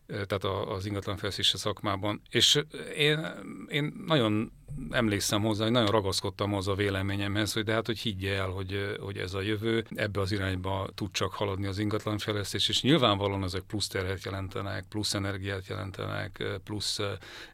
tehát 0.07 0.45
az 0.45 0.87
ingatlanfejlesztési 0.87 1.57
szakmában. 1.57 2.23
És 2.30 2.62
én, 2.97 3.26
én 3.69 4.02
nagyon 4.07 4.52
emlékszem 4.90 5.42
hozzá, 5.42 5.62
hogy 5.62 5.72
nagyon 5.72 5.90
ragaszkodtam 5.90 6.50
hozzá 6.50 6.72
a 6.72 6.74
véleményemhez, 6.74 7.52
hogy 7.52 7.64
de 7.64 7.72
hát, 7.72 7.86
hogy 7.86 7.98
higgye 7.98 8.34
el, 8.34 8.48
hogy, 8.48 8.96
hogy 9.00 9.16
ez 9.16 9.34
a 9.34 9.40
jövő, 9.40 9.84
ebbe 9.94 10.20
az 10.20 10.32
irányba 10.32 10.88
tud 10.94 11.10
csak 11.10 11.32
haladni 11.32 11.66
az 11.66 11.78
ingatlanfejlesztés, 11.78 12.68
és 12.68 12.82
nyilvánvalóan 12.82 13.42
ezek 13.42 13.62
plusz 13.62 13.86
terhet 13.86 14.24
jelentenek, 14.24 14.84
plusz 14.88 15.14
energiát 15.14 15.66
jelentenek, 15.66 16.44
plusz 16.64 16.98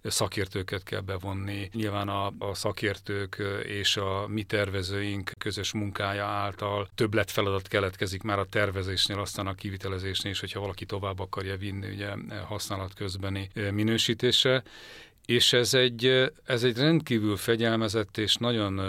szakértőket 0.02 0.82
kell 0.82 1.00
bevonni. 1.00 1.70
Nyilván 1.73 2.08
a, 2.08 2.26
a 2.38 2.54
szakértők 2.54 3.42
és 3.66 3.96
a 3.96 4.26
mi 4.28 4.42
tervezőink 4.42 5.30
közös 5.38 5.73
munkája 5.73 6.25
által 6.25 6.88
többlet 6.94 7.30
feladat 7.30 7.68
keletkezik 7.68 8.23
már 8.23 8.38
a 8.38 8.44
tervezésnél, 8.44 9.18
aztán 9.18 9.46
a 9.46 9.54
kivitelezésnél 9.54 10.32
is, 10.32 10.40
hogyha 10.40 10.61
valaki 10.61 10.85
tovább 10.87 11.18
akarja 11.18 11.56
vinni 11.56 11.88
ugye 11.88 12.14
használat 12.46 12.94
közbeni 12.94 13.50
minősítése 13.73 14.62
és 15.26 15.52
ez 15.52 15.75
egy, 15.75 16.30
ez 16.45 16.64
egy 16.64 16.76
rendkívül 16.76 17.37
fegyelmezett 17.37 18.16
és 18.16 18.35
nagyon, 18.35 18.80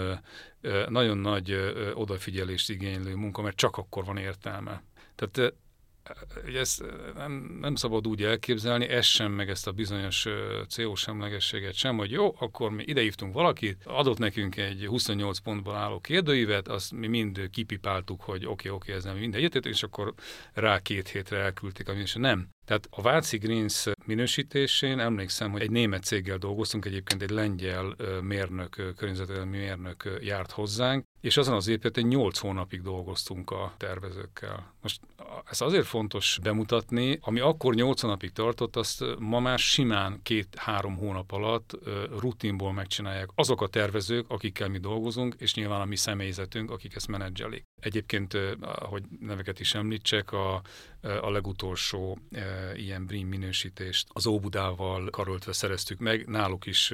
nagyon 0.88 1.18
nagy 1.18 1.74
odafigyelést 1.94 2.70
igénylő 2.70 3.14
munka, 3.14 3.42
mert 3.42 3.56
csak 3.56 3.76
akkor 3.76 4.04
van 4.04 4.16
értelme. 4.16 4.82
Tehát 5.14 5.54
ezt 6.54 6.84
nem, 7.14 7.58
nem 7.60 7.74
szabad 7.74 8.06
úgy 8.06 8.22
elképzelni, 8.22 8.88
ez 8.88 9.04
sem, 9.04 9.32
meg 9.32 9.48
ezt 9.48 9.66
a 9.66 9.72
bizonyos 9.72 10.26
CO 10.68 10.94
semlegességet 10.94 11.74
sem, 11.74 11.96
hogy 11.96 12.10
jó, 12.10 12.34
akkor 12.38 12.70
mi 12.70 12.82
idehívtunk 12.86 13.34
valakit, 13.34 13.82
adott 13.84 14.18
nekünk 14.18 14.56
egy 14.56 14.86
28 14.86 15.38
pontból 15.38 15.74
álló 15.74 16.00
kérdőívet, 16.00 16.68
azt 16.68 16.92
mi 16.92 17.06
mind 17.06 17.48
kipipáltuk, 17.50 18.22
hogy 18.22 18.46
oké, 18.46 18.50
okay, 18.50 18.70
oké, 18.70 18.88
okay, 18.88 18.94
ez 18.94 19.04
nem 19.04 19.16
mindegy, 19.16 19.66
és 19.66 19.82
akkor 19.82 20.14
rá 20.52 20.78
két 20.78 21.08
hétre 21.08 21.38
elküldték 21.38 21.88
a 21.88 21.92
minőség. 21.92 22.20
Nem. 22.20 22.48
Tehát 22.68 22.88
a 22.90 23.02
Váci 23.02 23.38
Greens 23.38 23.86
minősítésén 24.06 24.98
emlékszem, 24.98 25.50
hogy 25.50 25.60
egy 25.60 25.70
német 25.70 26.04
céggel 26.04 26.38
dolgoztunk, 26.38 26.84
egyébként 26.84 27.22
egy 27.22 27.30
lengyel 27.30 27.96
mérnök, 28.22 28.94
környezetvédelmi 28.96 29.56
mérnök 29.56 30.18
járt 30.20 30.50
hozzánk, 30.50 31.04
és 31.20 31.36
azon 31.36 31.54
az 31.54 31.68
épületen 31.68 32.04
8 32.04 32.38
hónapig 32.38 32.82
dolgoztunk 32.82 33.50
a 33.50 33.74
tervezőkkel. 33.76 34.74
Most 34.82 35.00
ez 35.50 35.60
azért 35.60 35.86
fontos 35.86 36.38
bemutatni, 36.42 37.18
ami 37.20 37.40
akkor 37.40 37.74
8 37.74 38.02
napig 38.02 38.32
tartott, 38.32 38.76
azt 38.76 39.04
ma 39.18 39.40
már 39.40 39.58
simán 39.58 40.20
két-három 40.22 40.96
hónap 40.96 41.32
alatt 41.32 41.78
rutinból 42.18 42.72
megcsinálják 42.72 43.28
azok 43.34 43.60
a 43.60 43.66
tervezők, 43.66 44.24
akikkel 44.28 44.68
mi 44.68 44.78
dolgozunk, 44.78 45.34
és 45.38 45.54
nyilván 45.54 45.80
a 45.80 45.84
mi 45.84 45.96
személyzetünk, 45.96 46.70
akik 46.70 46.94
ezt 46.94 47.08
menedzselik. 47.08 47.64
Egyébként, 47.80 48.38
hogy 48.62 49.02
neveket 49.20 49.60
is 49.60 49.74
említsek, 49.74 50.32
a, 50.32 50.62
a 51.00 51.30
legutolsó 51.30 52.18
ilyen 52.74 53.06
BRIM 53.06 53.28
minősítést 53.28 54.06
az 54.12 54.26
Óbudával 54.26 55.10
karöltve 55.10 55.52
szereztük 55.52 55.98
meg. 55.98 56.26
Náluk 56.26 56.66
is 56.66 56.92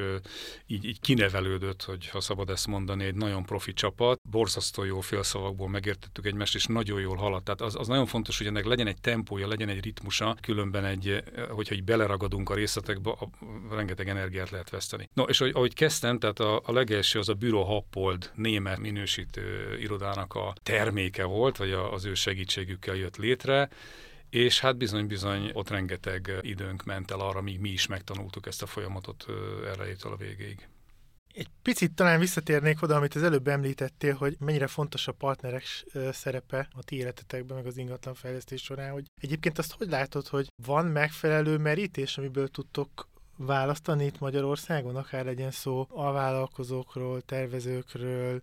így, 0.67 0.85
így 0.85 1.01
kinevelődött, 1.01 1.83
hogy 1.83 2.09
ha 2.09 2.21
szabad 2.21 2.51
ezt 2.51 2.67
mondani, 2.67 3.05
egy 3.05 3.15
nagyon 3.15 3.45
profi 3.45 3.73
csapat. 3.73 4.21
Borzasztó 4.31 4.85
jó 4.85 5.01
félszavakból 5.01 5.69
megértettük 5.69 6.27
egymást, 6.27 6.55
és 6.55 6.67
nagyon 6.67 7.01
jól 7.01 7.17
haladt. 7.17 7.45
Tehát 7.45 7.61
az, 7.61 7.75
az 7.77 7.89
nagyon 7.89 8.07
fontos, 8.07 8.39
hogy 8.39 8.47
ennek 8.47 8.65
legyen 8.65 8.87
egy 8.87 9.01
tempója, 9.01 9.49
legyen 9.49 9.69
egy 9.69 9.85
ritmusa, 9.85 10.37
különben 10.41 10.85
egy, 10.85 11.23
hogyha 11.51 11.75
egy 11.75 11.85
beleragadunk 11.85 12.51
a 12.51 12.55
részletekbe, 12.55 13.11
a, 13.11 13.29
rengeteg 13.71 14.09
energiát 14.09 14.51
lehet 14.51 14.71
veszteni. 14.71 15.09
No, 15.15 15.23
és 15.23 15.41
ahogy, 15.41 15.55
ahogy 15.55 15.75
kezdtem, 15.75 16.19
tehát 16.19 16.41
a, 16.41 16.63
a 16.65 16.73
legelső 16.73 17.19
az 17.19 17.29
a 17.29 17.35
Büro 17.35 17.63
Happold 17.63 18.31
német 18.35 18.79
minősítő 18.79 19.79
irodának 19.81 20.35
a 20.35 20.53
terméke 20.63 21.25
volt, 21.25 21.57
vagy 21.57 21.71
a, 21.71 21.93
az 21.93 22.05
ő 22.05 22.15
segítségükkel 22.15 22.95
jött 22.95 23.17
létre, 23.17 23.69
és 24.35 24.61
hát 24.61 24.77
bizony-bizony 24.77 25.51
ott 25.53 25.69
rengeteg 25.69 26.33
időnk 26.41 26.85
ment 26.85 27.11
el 27.11 27.21
arra, 27.21 27.41
míg 27.41 27.61
mi 27.61 27.69
is 27.69 27.87
megtanultuk 27.87 28.47
ezt 28.47 28.63
a 28.63 28.67
folyamatot 28.67 29.27
elejétől 29.67 30.13
a 30.13 30.17
végéig. 30.17 30.69
Egy 31.35 31.49
picit 31.63 31.93
talán 31.93 32.19
visszatérnék 32.19 32.83
oda, 32.83 32.97
amit 32.97 33.15
az 33.15 33.23
előbb 33.23 33.49
említettél, 33.49 34.15
hogy 34.15 34.37
mennyire 34.39 34.67
fontos 34.67 35.09
a 35.09 35.13
partnerek 35.13 35.65
szerepe 36.13 36.69
a 36.73 36.83
ti 36.83 36.97
életetekben, 36.97 37.57
meg 37.57 37.67
az 37.67 37.77
ingatlanfejlesztés 37.77 38.63
során, 38.63 38.93
hogy 38.93 39.05
egyébként 39.21 39.59
azt 39.59 39.73
hogy 39.73 39.89
látod, 39.89 40.27
hogy 40.27 40.49
van 40.65 40.87
megfelelő 40.87 41.59
merítés, 41.59 42.19
amiből 42.19 42.49
tudtok 42.49 43.09
választani 43.37 44.05
itt 44.05 44.19
Magyarországon, 44.19 44.97
akár 44.97 45.25
legyen 45.25 45.51
szó 45.51 45.87
alvállalkozókról, 45.91 47.21
tervezőkről, 47.21 48.43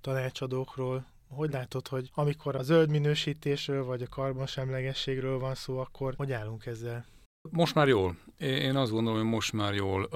tanácsadókról, 0.00 1.06
hogy 1.28 1.50
látod, 1.50 1.88
hogy 1.88 2.10
amikor 2.14 2.56
a 2.56 2.62
zöld 2.62 2.90
minősítésről 2.90 3.84
vagy 3.84 4.02
a 4.02 4.08
karbonsemlegességről 4.08 5.38
van 5.38 5.54
szó, 5.54 5.78
akkor 5.78 6.14
hogy 6.16 6.32
állunk 6.32 6.66
ezzel? 6.66 7.04
Most 7.50 7.74
már 7.74 7.88
jól. 7.88 8.16
Én 8.38 8.76
azt 8.76 8.90
gondolom, 8.90 9.18
hogy 9.18 9.28
most 9.28 9.52
már 9.52 9.74
jól. 9.74 10.08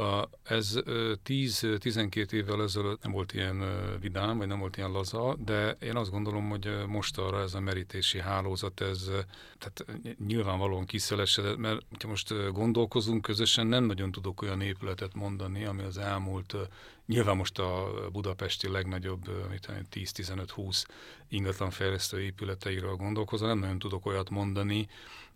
Ez 0.42 0.78
10-12 1.24 2.32
évvel 2.32 2.62
ezelőtt 2.62 3.02
nem 3.02 3.12
volt 3.12 3.32
ilyen 3.32 3.62
vidám, 4.00 4.38
vagy 4.38 4.46
nem 4.46 4.58
volt 4.58 4.76
ilyen 4.76 4.90
laza, 4.90 5.36
de 5.44 5.70
én 5.70 5.96
azt 5.96 6.10
gondolom, 6.10 6.48
hogy 6.48 6.68
most 6.86 7.18
arra 7.18 7.40
ez 7.40 7.54
a 7.54 7.60
merítési 7.60 8.20
hálózat, 8.20 8.80
ez 8.80 9.10
tehát 9.58 9.84
nyilvánvalóan 10.26 10.84
kiszelesedett, 10.84 11.56
mert 11.56 11.82
ha 12.02 12.08
most 12.08 12.52
gondolkozunk 12.52 13.22
közösen, 13.22 13.66
nem 13.66 13.84
nagyon 13.84 14.12
tudok 14.12 14.42
olyan 14.42 14.60
épületet 14.60 15.14
mondani, 15.14 15.64
ami 15.64 15.82
az 15.82 15.98
elmúlt 15.98 16.56
Nyilván 17.12 17.36
most 17.36 17.58
a 17.58 17.90
budapesti 18.12 18.68
legnagyobb 18.68 19.20
10-15-20 19.94 20.84
ingatlanfejlesztő 21.28 22.20
épületeiről 22.20 22.94
gondolkozom, 22.94 23.48
nem 23.48 23.58
nagyon 23.58 23.78
tudok 23.78 24.06
olyat 24.06 24.30
mondani, 24.30 24.88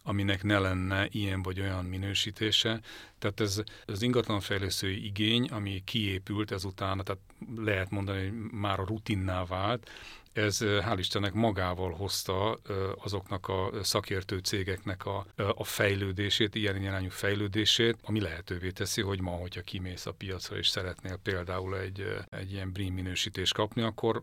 aminek 0.02 0.42
ne 0.42 0.58
lenne 0.58 1.08
ilyen 1.10 1.42
vagy 1.42 1.60
olyan 1.60 1.84
minősítése. 1.84 2.80
Tehát 3.18 3.40
ez 3.40 3.62
az 3.86 4.02
ingatlanfejlesztői 4.02 5.04
igény, 5.04 5.44
ami 5.44 5.82
kiépült 5.84 6.50
ezután, 6.50 7.02
tehát 7.04 7.22
lehet 7.56 7.90
mondani, 7.90 8.28
hogy 8.28 8.32
már 8.50 8.80
a 8.80 8.84
rutinná 8.86 9.44
vált, 9.44 9.90
ez 10.36 10.58
hál' 10.62 10.96
Istennek 10.98 11.32
magával 11.32 11.92
hozta 11.92 12.58
azoknak 13.02 13.48
a 13.48 13.70
szakértő 13.82 14.38
cégeknek 14.38 15.06
a, 15.06 15.26
a 15.36 15.64
fejlődését, 15.64 16.54
ilyen 16.54 16.82
irányú 16.82 17.10
fejlődését, 17.10 17.96
ami 18.02 18.20
lehetővé 18.20 18.70
teszi, 18.70 19.02
hogy 19.02 19.20
ma, 19.20 19.30
hogyha 19.30 19.60
kimész 19.60 20.06
a 20.06 20.12
piacra 20.12 20.56
és 20.56 20.68
szeretnél 20.68 21.16
például 21.16 21.78
egy, 21.78 22.16
egy 22.28 22.52
ilyen 22.52 22.72
BREEAM 22.72 22.92
minősítést 22.92 23.54
kapni, 23.54 23.82
akkor 23.82 24.22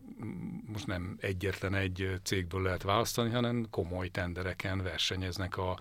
most 0.66 0.86
nem 0.86 1.16
egyetlen 1.20 1.74
egy 1.74 2.20
cégből 2.22 2.62
lehet 2.62 2.82
választani, 2.82 3.30
hanem 3.30 3.66
komoly 3.70 4.08
tendereken 4.08 4.82
versenyeznek 4.82 5.56
a 5.56 5.78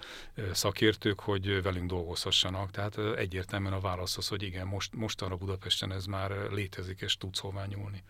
szakértők, 0.51 1.19
hogy 1.19 1.61
velünk 1.61 1.89
dolgozhassanak. 1.89 2.71
Tehát 2.71 2.97
egyértelműen 3.17 3.73
a 3.73 3.79
válasz 3.79 4.17
az, 4.17 4.27
hogy 4.27 4.43
igen, 4.43 4.67
most, 4.67 4.95
mostanra 4.95 5.35
Budapesten 5.35 5.91
ez 5.91 6.05
már 6.05 6.31
létezik, 6.51 7.01
és 7.01 7.17
tudsz 7.17 7.39
hová 7.39 7.65
nyúlni. 7.65 8.03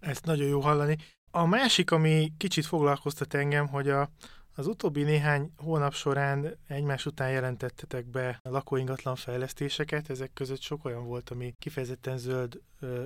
Ezt 0.00 0.24
nagyon 0.24 0.48
jó 0.48 0.60
hallani. 0.60 0.96
A 1.34 1.46
másik, 1.46 1.90
ami 1.90 2.32
kicsit 2.36 2.66
foglalkoztat 2.66 3.34
engem, 3.34 3.68
hogy 3.68 3.88
a, 3.88 4.10
az 4.54 4.66
utóbbi 4.66 5.02
néhány 5.02 5.52
hónap 5.56 5.94
során 5.94 6.56
egymás 6.66 7.06
után 7.06 7.30
jelentettetek 7.30 8.06
be 8.06 8.38
lakóingatlan 8.42 9.16
fejlesztéseket, 9.16 10.10
ezek 10.10 10.30
között 10.34 10.60
sok 10.60 10.84
olyan 10.84 11.06
volt, 11.06 11.30
ami 11.30 11.54
kifejezetten 11.58 12.18
zöld, 12.18 12.60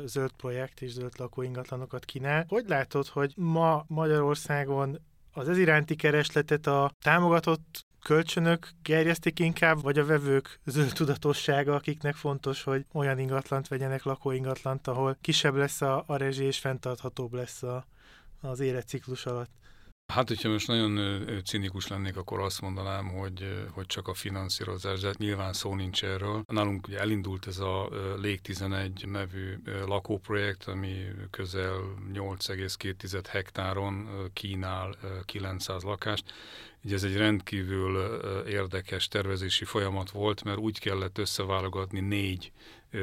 zöld 0.04 0.32
projekt 0.36 0.80
és 0.80 0.90
zöld 0.90 1.12
lakóingatlanokat 1.18 2.04
kínál. 2.04 2.44
Hogy 2.48 2.64
látod, 2.68 3.06
hogy 3.06 3.32
ma 3.36 3.84
Magyarországon 3.88 4.98
az 5.32 5.48
ez 5.48 5.58
iránti 5.58 5.96
keresletet 5.96 6.66
a 6.66 6.92
támogatott 7.04 7.86
kölcsönök 8.02 8.68
gerjesztik 8.82 9.38
inkább, 9.38 9.82
vagy 9.82 9.98
a 9.98 10.06
vevők 10.06 10.60
zöld 10.64 10.92
tudatossága, 10.92 11.74
akiknek 11.74 12.14
fontos, 12.14 12.62
hogy 12.62 12.86
olyan 12.92 13.18
ingatlant 13.18 13.68
vegyenek, 13.68 14.02
lakóingatlant, 14.02 14.86
ahol 14.86 15.16
kisebb 15.20 15.54
lesz 15.54 15.80
a, 15.80 16.04
a 16.06 16.16
rezsi 16.16 16.44
és 16.44 16.58
fenntarthatóbb 16.58 17.32
lesz 17.32 17.62
a, 17.62 17.86
az 18.40 18.60
életciklus 18.60 19.26
alatt? 19.26 19.50
Hát, 20.12 20.28
hogyha 20.28 20.48
most 20.48 20.66
nagyon 20.66 21.22
cinikus 21.44 21.86
lennék, 21.86 22.16
akkor 22.16 22.40
azt 22.40 22.60
mondanám, 22.60 23.08
hogy, 23.08 23.66
hogy 23.70 23.86
csak 23.86 24.08
a 24.08 24.14
finanszírozás, 24.14 25.00
de 25.00 25.06
hát 25.06 25.18
nyilván 25.18 25.52
szó 25.52 25.74
nincs 25.74 26.04
erről. 26.04 26.42
Nálunk 26.46 26.86
ugye 26.86 26.98
elindult 26.98 27.46
ez 27.46 27.58
a 27.58 27.88
Lég 28.16 28.40
11 28.40 29.04
nevű 29.06 29.56
lakóprojekt, 29.86 30.64
ami 30.64 30.94
közel 31.30 31.80
8,2 32.12 33.24
hektáron 33.28 34.08
kínál 34.32 34.96
900 35.24 35.82
lakást. 35.82 36.32
Ugye 36.84 36.94
ez 36.94 37.04
egy 37.04 37.16
rendkívül 37.16 38.20
érdekes 38.48 39.08
tervezési 39.08 39.64
folyamat 39.64 40.10
volt, 40.10 40.44
mert 40.44 40.58
úgy 40.58 40.78
kellett 40.78 41.18
összeválogatni 41.18 42.00
négy 42.00 42.52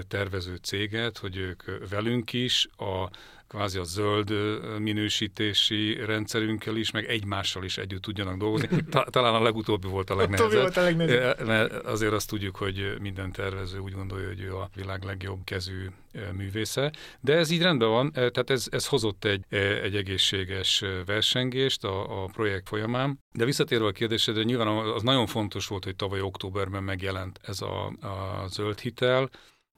tervező 0.08 0.56
céget, 0.56 1.18
hogy 1.18 1.38
ők 1.38 1.64
velünk 1.90 2.34
is, 2.34 2.68
a 2.78 3.10
kvázi 3.54 3.78
a 3.78 3.84
zöld 3.84 4.34
minősítési 4.80 6.06
rendszerünkkel 6.06 6.76
is, 6.76 6.92
meg 6.92 7.06
egymással 7.06 7.64
is 7.64 7.78
együtt 7.78 8.02
tudjanak 8.02 8.38
dolgozni. 8.38 8.68
Talán 9.10 9.34
a 9.34 9.42
legutóbbi 9.42 9.88
volt 9.88 10.10
a 10.10 10.16
legnehezebb. 10.16 10.62
Volt 10.62 10.78
a 10.78 10.82
legnehezebb. 10.82 11.46
Mert 11.46 11.74
azért 11.74 12.14
azt 12.14 12.30
tudjuk, 12.30 12.56
hogy 12.56 12.96
minden 13.00 13.32
tervező 13.32 13.78
úgy 13.78 13.94
gondolja, 13.94 14.28
hogy 14.28 14.42
ő 14.42 14.56
a 14.56 14.70
világ 14.76 15.04
legjobb 15.04 15.40
kezű 15.44 15.88
művésze. 16.32 16.92
De 17.20 17.34
ez 17.34 17.50
így 17.50 17.62
rendben 17.62 17.90
van, 17.90 18.12
tehát 18.12 18.50
ez, 18.50 18.68
ez 18.72 18.88
hozott 18.88 19.26
egy, 19.26 19.44
egy 19.84 19.96
egészséges 19.96 20.84
versengést 21.06 21.84
a, 21.84 22.24
a 22.24 22.26
projekt 22.26 22.68
folyamán. 22.68 23.20
De 23.32 23.46
visszatérve 23.46 23.86
a 23.86 23.92
kérdésedre, 23.92 24.44
nyilván 24.44 24.68
az 24.68 25.02
nagyon 25.02 25.26
fontos 25.26 25.68
volt, 25.68 25.84
hogy 25.84 25.96
tavaly 25.96 26.22
októberben 26.22 26.84
megjelent 26.84 27.40
ez 27.44 27.62
a, 27.62 27.86
a 27.86 28.48
zöld 28.48 28.80
hitel, 28.80 29.30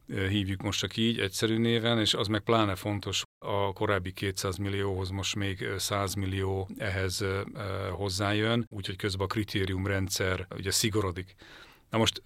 hívjuk 0.08 0.62
most 0.62 0.80
csak 0.80 0.98
így, 0.98 1.20
egyszerű 1.20 1.58
néven, 1.58 2.00
és 2.00 2.14
az 2.14 2.28
meg 2.28 2.42
pláne 2.42 2.76
fontos, 2.76 3.24
a 3.46 3.74
korábbi 3.74 4.12
200 4.12 4.58
millióhoz 4.58 5.10
most 5.10 5.36
még 5.36 5.68
100 5.78 6.14
millió 6.14 6.70
ehhez 6.78 7.26
hozzájön, 7.92 8.66
úgyhogy 8.70 8.96
közben 8.96 9.26
a 9.26 9.30
kritériumrendszer 9.30 10.48
ugye 10.56 10.72
szigorodik. 10.72 11.36
Na 11.90 11.98
most 11.98 12.22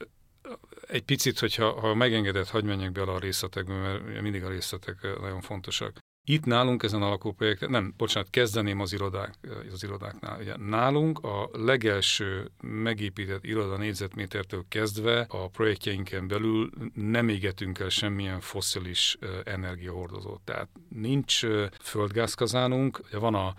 egy 0.88 1.04
picit, 1.04 1.40
hogyha 1.40 1.80
ha 1.80 1.94
megengedett, 1.94 2.50
hagyd 2.50 2.66
menjek 2.66 2.92
bele 2.92 3.12
a 3.12 3.20
részletekbe, 3.20 3.74
mert 3.74 4.22
mindig 4.22 4.44
a 4.44 4.50
részletek 4.50 5.02
nagyon 5.02 5.42
fontosak. 5.42 5.98
Itt 6.24 6.46
nálunk 6.46 6.84
ezen 6.84 7.02
a 7.02 7.10
lakóprojekt, 7.10 7.70
nem, 7.70 7.94
bocsánat, 7.98 8.30
kezdeném 8.30 8.80
az, 8.80 8.94
irodák, 8.94 9.34
az 9.74 9.84
irodáknál. 9.84 10.40
Ugye, 10.40 10.58
nálunk 10.58 11.20
a 11.20 11.50
legelső 11.54 12.52
megépített 12.62 13.46
iroda 13.46 13.78
négyzetmétertől 13.78 14.66
kezdve 14.68 15.26
a 15.30 15.48
projektjeinken 15.48 16.28
belül 16.28 16.70
nem 16.94 17.30
égetünk 17.30 17.80
el 17.80 17.90
semmilyen 17.90 18.40
foszilis 18.40 19.18
energiahordozót. 19.44 20.42
Tehát 20.42 20.70
nincs 20.90 21.40
földgázkazánunk, 21.82 23.02
van 23.12 23.36
a 23.36 23.56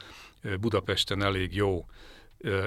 Budapesten 0.61 1.23
elég 1.23 1.55
jó 1.55 1.87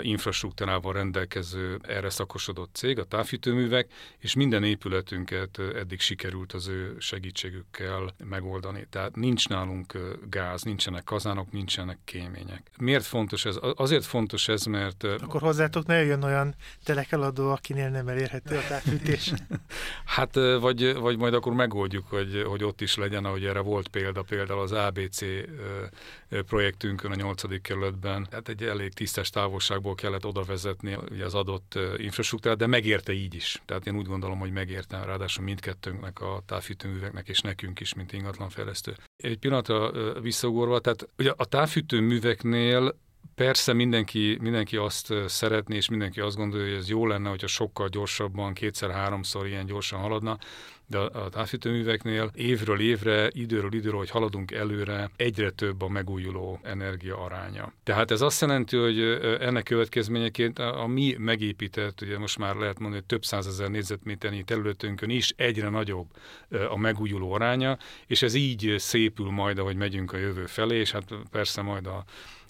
infrastruktúrával 0.02 0.94
rendelkező 0.94 1.80
erre 1.82 2.10
szakosodott 2.10 2.76
cég, 2.76 3.00
a 3.00 3.04
távfűtőművek, 3.04 3.92
és 4.18 4.36
minden 4.36 4.64
épületünket 4.64 5.60
eddig 5.76 6.00
sikerült 6.00 6.54
az 6.54 6.68
ő 6.68 6.96
segítségükkel 7.00 8.14
megoldani. 8.30 8.88
Tehát 8.90 9.16
nincs 9.16 9.50
nálunk 9.50 9.98
gáz, 10.30 10.62
nincsenek 10.62 11.04
kazánok, 11.04 11.52
nincsenek 11.52 11.98
kémények. 12.06 12.72
Miért 12.78 13.06
fontos 13.06 13.46
ez? 13.46 13.58
Azért 13.76 14.06
fontos 14.06 14.48
ez, 14.48 14.66
mert... 14.66 15.04
Akkor 15.04 15.42
hozzátok 15.42 15.86
ne 15.86 16.04
jön 16.04 16.24
olyan 16.24 16.56
telekeladó, 16.84 17.52
akinél 17.52 17.90
nem 17.90 18.08
elérhető 18.08 18.58
a 18.58 18.68
távfűtés. 18.68 19.34
hát, 20.16 20.36
vagy, 20.60 20.96
vagy 20.96 21.18
majd 21.18 21.34
akkor 21.34 21.54
megoldjuk, 21.54 22.08
hogy, 22.08 22.44
hogy 22.48 22.64
ott 22.64 22.82
is 22.82 22.96
legyen, 22.96 23.26
ahogy 23.26 23.46
erre 23.46 23.60
volt 23.60 23.88
példa, 23.88 24.22
például 24.22 24.62
az 24.62 24.72
ABC 24.72 25.22
projektünkön 26.46 27.12
a 27.12 27.16
8. 27.16 27.62
kerületben. 27.62 28.28
Hát 28.32 28.50
egy 28.50 28.64
elég 28.64 28.94
tisztes 28.94 29.30
távol 29.30 29.60
távolságból 29.68 29.96
kellett 29.96 30.26
oda 30.26 30.44
vezetni 30.44 30.98
az 31.24 31.34
adott 31.34 31.80
infrastruktúrát, 31.98 32.58
de 32.58 32.68
megérte 32.68 33.14
így 33.14 33.34
is. 33.34 33.62
Tehát 33.66 33.88
én 33.88 33.96
úgy 33.96 34.06
gondolom, 34.06 34.40
hogy 34.40 34.52
megérte, 34.52 35.04
ráadásul 35.06 35.44
mindkettőnknek, 35.44 36.22
a 36.22 36.42
távfűtőműveknek 36.46 37.28
és 37.28 37.40
nekünk 37.40 37.80
is, 37.80 37.94
mint 37.94 38.14
ingatlanfejlesztő. 38.14 38.96
Egy 39.24 39.38
pillanatra 39.38 39.92
visszagorva, 40.22 40.80
tehát 40.80 41.10
ugye 41.18 41.34
a 41.36 41.46
távfűtőműveknél 41.46 43.02
Persze 43.36 43.74
mindenki, 43.74 44.38
mindenki 44.42 44.78
azt 44.78 45.14
szeretné, 45.28 45.76
és 45.76 45.90
mindenki 45.90 46.20
azt 46.20 46.36
gondolja, 46.36 46.68
hogy 46.68 46.78
ez 46.78 46.90
jó 46.90 47.08
lenne, 47.08 47.30
hogyha 47.30 47.48
sokkal 47.48 47.88
gyorsabban, 47.88 48.54
kétszer-háromszor 48.54 49.48
ilyen 49.48 49.66
gyorsan 49.66 50.00
haladna, 50.00 50.38
de 50.94 51.00
a 51.00 51.30
távfűtőműveknél 51.30 52.32
évről 52.36 52.80
évre, 52.80 53.30
időről 53.32 53.74
időről, 53.74 53.98
hogy 53.98 54.10
haladunk 54.10 54.52
előre, 54.52 55.10
egyre 55.16 55.50
több 55.50 55.82
a 55.82 55.88
megújuló 55.88 56.60
energia 56.64 57.18
aránya. 57.18 57.74
Tehát 57.84 58.12
ez 58.12 58.22
azt 58.22 58.42
jelenti, 58.42 58.78
hogy 58.78 59.00
ennek 59.40 59.64
következményeként 59.64 60.60
a 60.60 60.88
mi 60.88 61.16
megépített, 61.18 62.02
ugye 62.02 62.18
most 62.18 62.38
már 62.38 62.56
lehet 62.56 62.80
mondani, 62.80 63.02
hogy 63.02 63.06
több 63.06 63.26
százezer 63.26 63.70
négyzetméternyi 63.70 64.44
területünkön 64.44 65.10
is 65.10 65.34
egyre 65.36 65.70
nagyobb 65.70 66.08
a 66.70 66.78
megújuló 66.78 67.32
aránya, 67.32 67.78
és 68.08 68.22
ez 68.22 68.34
így 68.34 68.76
szépül 68.78 69.30
majd, 69.30 69.58
ahogy 69.58 69.76
megyünk 69.76 70.14
a 70.14 70.18
jövő 70.18 70.46
felé, 70.46 70.80
és 70.80 70.92
hát 70.92 71.14
persze 71.32 71.62
majd 71.62 71.88
a 71.88 72.04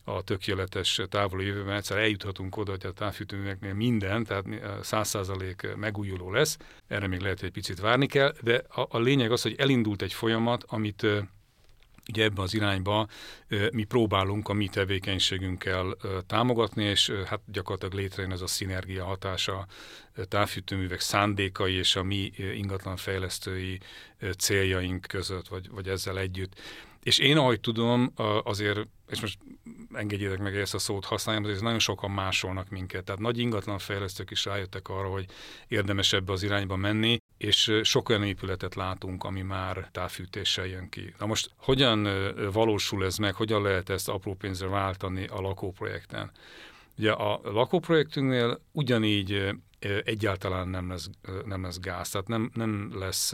a 0.03 0.21
tökéletes 0.21 1.01
távoli 1.09 1.45
jövőben 1.45 1.75
egyszer 1.75 1.97
eljuthatunk 1.97 2.57
oda, 2.57 2.71
hogy 2.71 2.85
a 2.85 2.91
távfűtőműveknél 2.91 3.73
minden, 3.73 4.23
tehát 4.23 4.45
száz 4.81 5.07
százalék 5.07 5.67
megújuló 5.75 6.31
lesz. 6.31 6.57
Erre 6.87 7.07
még 7.07 7.19
lehet, 7.19 7.39
hogy 7.39 7.47
egy 7.47 7.53
picit 7.53 7.79
várni 7.79 8.07
kell, 8.07 8.33
de 8.41 8.63
a, 8.69 8.87
a 8.89 8.99
lényeg 8.99 9.31
az, 9.31 9.41
hogy 9.41 9.55
elindult 9.57 10.01
egy 10.01 10.13
folyamat, 10.13 10.63
amit 10.67 11.07
ugye 12.09 12.23
ebben 12.23 12.43
az 12.43 12.53
irányba 12.53 13.07
mi 13.71 13.83
próbálunk 13.83 14.49
a 14.49 14.53
mi 14.53 14.67
tevékenységünkkel 14.67 15.97
támogatni, 16.27 16.83
és 16.83 17.11
hát 17.25 17.39
gyakorlatilag 17.45 17.93
létrejön 17.93 18.31
ez 18.31 18.41
a 18.41 18.47
szinergia 18.47 19.05
hatása 19.05 19.67
távfűtőművek 20.27 20.99
szándékai 20.99 21.73
és 21.73 21.95
a 21.95 22.03
mi 22.03 22.31
ingatlanfejlesztői 22.55 23.79
céljaink 24.37 25.05
között, 25.07 25.47
vagy, 25.47 25.69
vagy 25.69 25.87
ezzel 25.87 26.19
együtt. 26.19 26.59
És 27.03 27.17
én, 27.17 27.37
ahogy 27.37 27.59
tudom, 27.59 28.13
azért, 28.43 28.79
és 29.07 29.21
most 29.21 29.37
engedjétek 29.93 30.39
meg, 30.39 30.55
ezt 30.55 30.73
a 30.73 30.79
szót 30.79 31.05
használjam, 31.05 31.43
azért 31.43 31.61
nagyon 31.61 31.79
sokan 31.79 32.11
másolnak 32.11 32.69
minket. 32.69 33.03
Tehát 33.03 33.21
nagy 33.21 33.37
ingatlan 33.37 33.77
fejlesztők 33.77 34.31
is 34.31 34.45
rájöttek 34.45 34.87
arra, 34.87 35.07
hogy 35.07 35.25
érdemes 35.67 36.13
ebbe 36.13 36.31
az 36.31 36.43
irányba 36.43 36.75
menni, 36.75 37.17
és 37.37 37.79
sok 37.83 38.09
olyan 38.09 38.23
épületet 38.23 38.75
látunk, 38.75 39.23
ami 39.23 39.41
már 39.41 39.89
távfűtéssel 39.91 40.65
jön 40.65 40.89
ki. 40.89 41.13
Na 41.19 41.25
most 41.25 41.51
hogyan 41.57 42.07
valósul 42.51 43.05
ez 43.05 43.17
meg, 43.17 43.35
hogyan 43.35 43.61
lehet 43.61 43.89
ezt 43.89 44.09
apró 44.09 44.33
pénzre 44.33 44.67
váltani 44.67 45.25
a 45.25 45.41
lakóprojekten? 45.41 46.31
Ugye 46.97 47.11
a 47.11 47.39
lakóprojektünknél 47.43 48.61
ugyanígy 48.71 49.49
egyáltalán 50.03 50.67
nem 50.67 50.89
lesz, 50.89 51.09
nem 51.45 51.63
lesz 51.63 51.79
gáz, 51.79 52.09
tehát 52.09 52.27
nem, 52.27 52.51
nem 52.53 52.91
lesz 52.99 53.33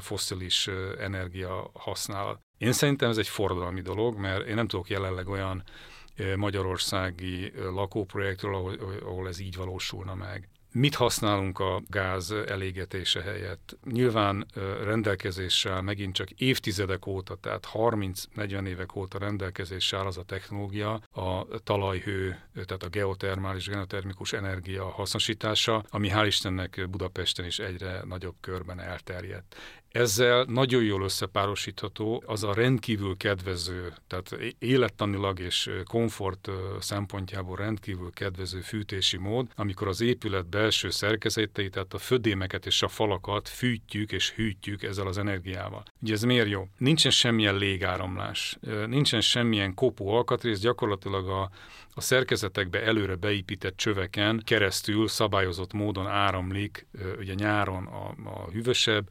fosszilis 0.00 0.68
energia 0.98 1.70
használat. 1.74 2.40
Én 2.58 2.72
szerintem 2.72 3.10
ez 3.10 3.18
egy 3.18 3.28
forradalmi 3.28 3.80
dolog, 3.80 4.16
mert 4.18 4.46
én 4.46 4.54
nem 4.54 4.68
tudok 4.68 4.88
jelenleg 4.88 5.28
olyan 5.28 5.62
magyarországi 6.36 7.52
lakóprojektről, 7.56 8.54
ahol, 8.54 8.74
ahol 9.04 9.28
ez 9.28 9.38
így 9.38 9.56
valósulna 9.56 10.14
meg. 10.14 10.48
Mit 10.72 10.94
használunk 10.94 11.58
a 11.58 11.82
gáz 11.88 12.30
elégetése 12.30 13.22
helyett? 13.22 13.78
Nyilván 13.84 14.46
rendelkezéssel 14.84 15.82
megint 15.82 16.14
csak 16.14 16.30
évtizedek 16.30 17.06
óta, 17.06 17.34
tehát 17.34 17.68
30-40 17.72 18.66
évek 18.66 18.96
óta 18.96 19.18
rendelkezéssel 19.18 20.06
az 20.06 20.18
a 20.18 20.22
technológia, 20.22 21.00
a 21.10 21.46
talajhő, 21.64 22.38
tehát 22.54 22.82
a 22.82 22.88
geotermális, 22.88 23.68
geotermikus 23.68 24.32
energia 24.32 24.84
hasznosítása, 24.84 25.84
ami 25.88 26.10
hál' 26.12 26.26
Istennek 26.26 26.86
Budapesten 26.90 27.44
is 27.44 27.58
egyre 27.58 28.02
nagyobb 28.04 28.36
körben 28.40 28.80
elterjedt. 28.80 29.56
Ezzel 29.96 30.44
nagyon 30.48 30.82
jól 30.82 31.02
összepárosítható 31.02 32.22
az 32.26 32.44
a 32.44 32.54
rendkívül 32.54 33.16
kedvező, 33.16 33.92
tehát 34.06 34.54
élettanilag 34.58 35.40
és 35.40 35.70
komfort 35.84 36.50
szempontjából 36.80 37.56
rendkívül 37.56 38.10
kedvező 38.10 38.60
fűtési 38.60 39.16
mód, 39.16 39.46
amikor 39.54 39.88
az 39.88 40.00
épület 40.00 40.48
belső 40.48 40.90
szerkezeteit, 40.90 41.72
tehát 41.72 41.94
a 41.94 41.98
födémeket 41.98 42.66
és 42.66 42.82
a 42.82 42.88
falakat 42.88 43.48
fűtjük 43.48 44.12
és 44.12 44.32
hűtjük 44.32 44.82
ezzel 44.82 45.06
az 45.06 45.18
energiával. 45.18 45.82
Ugye 46.02 46.12
ez 46.12 46.22
miért 46.22 46.48
jó? 46.48 46.68
Nincsen 46.78 47.10
semmilyen 47.10 47.56
légáramlás, 47.56 48.58
nincsen 48.86 49.20
semmilyen 49.20 49.74
kopó 49.74 50.08
alkatrész, 50.08 50.58
gyakorlatilag 50.58 51.28
a, 51.28 51.50
a 51.98 52.00
szerkezetekbe 52.00 52.82
előre 52.82 53.14
beépített 53.14 53.76
csöveken 53.76 54.42
keresztül 54.44 55.08
szabályozott 55.08 55.72
módon 55.72 56.06
áramlik, 56.06 56.86
ugye 57.18 57.34
nyáron 57.34 57.86
a, 57.86 58.14
a 58.24 58.50
hűvösebb, 58.50 59.08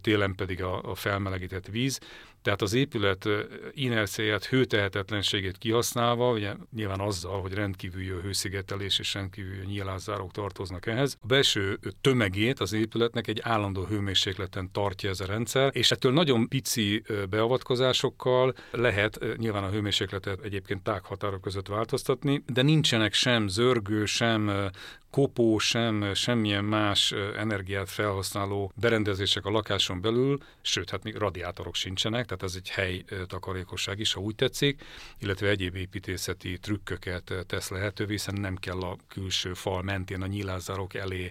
télen 0.00 0.34
pedig 0.34 0.62
a, 0.62 0.82
a 0.82 0.94
felmelegített 0.94 1.66
víz, 1.66 2.00
tehát 2.48 2.62
az 2.62 2.74
épület 2.74 3.28
inerciáját, 3.72 4.44
hőtehetetlenségét 4.44 5.58
kihasználva, 5.58 6.32
ugye 6.32 6.52
nyilván 6.74 7.00
azzal, 7.00 7.40
hogy 7.40 7.52
rendkívül 7.52 8.02
jó 8.02 8.16
hőszigetelés 8.16 8.98
és 8.98 9.14
rendkívül 9.14 9.54
jó 9.54 9.68
nyílászárok 9.68 10.30
tartoznak 10.30 10.86
ehhez, 10.86 11.16
a 11.20 11.26
belső 11.26 11.78
tömegét 12.00 12.60
az 12.60 12.72
épületnek 12.72 13.26
egy 13.26 13.40
állandó 13.42 13.84
hőmérsékleten 13.84 14.72
tartja 14.72 15.10
ez 15.10 15.20
a 15.20 15.26
rendszer, 15.26 15.70
és 15.74 15.90
ettől 15.90 16.12
nagyon 16.12 16.48
pici 16.48 17.02
beavatkozásokkal 17.30 18.54
lehet 18.70 19.18
nyilván 19.36 19.64
a 19.64 19.70
hőmérsékletet 19.70 20.40
egyébként 20.40 20.82
tághatárok 20.82 21.40
között 21.40 21.68
változtatni, 21.68 22.42
de 22.46 22.62
nincsenek 22.62 23.12
sem 23.12 23.48
zörgő, 23.48 24.04
sem 24.04 24.70
kopó, 25.10 25.58
sem 25.58 26.14
semmilyen 26.14 26.64
más 26.64 27.12
energiát 27.36 27.90
felhasználó 27.90 28.72
berendezések 28.74 29.44
a 29.44 29.50
lakáson 29.50 30.00
belül, 30.00 30.38
sőt, 30.60 30.90
hát 30.90 31.02
még 31.02 31.16
radiátorok 31.16 31.74
sincsenek, 31.74 32.24
tehát 32.24 32.42
ez 32.42 32.54
egy 32.56 32.68
hely 32.68 33.04
takarékosság 33.26 33.98
is, 33.98 34.12
ha 34.12 34.20
úgy 34.20 34.34
tetszik, 34.34 34.84
illetve 35.18 35.48
egyéb 35.48 35.74
építészeti 35.74 36.58
trükköket 36.58 37.32
tesz 37.46 37.68
lehetővé, 37.68 38.12
hiszen 38.12 38.34
nem 38.40 38.56
kell 38.56 38.80
a 38.80 38.96
külső 39.08 39.54
fal 39.54 39.82
mentén 39.82 40.22
a 40.22 40.26
nyílászárok 40.26 40.94
elé 40.94 41.30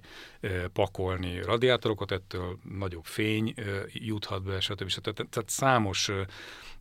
pakolni 0.73 1.41
radiátorokat, 1.41 2.11
ettől 2.11 2.57
nagyobb 2.77 3.05
fény 3.05 3.53
juthat 3.93 4.43
be, 4.43 4.59
stb. 4.59 4.87
stb. 4.87 5.13
Tehát 5.13 5.49
számos 5.49 6.11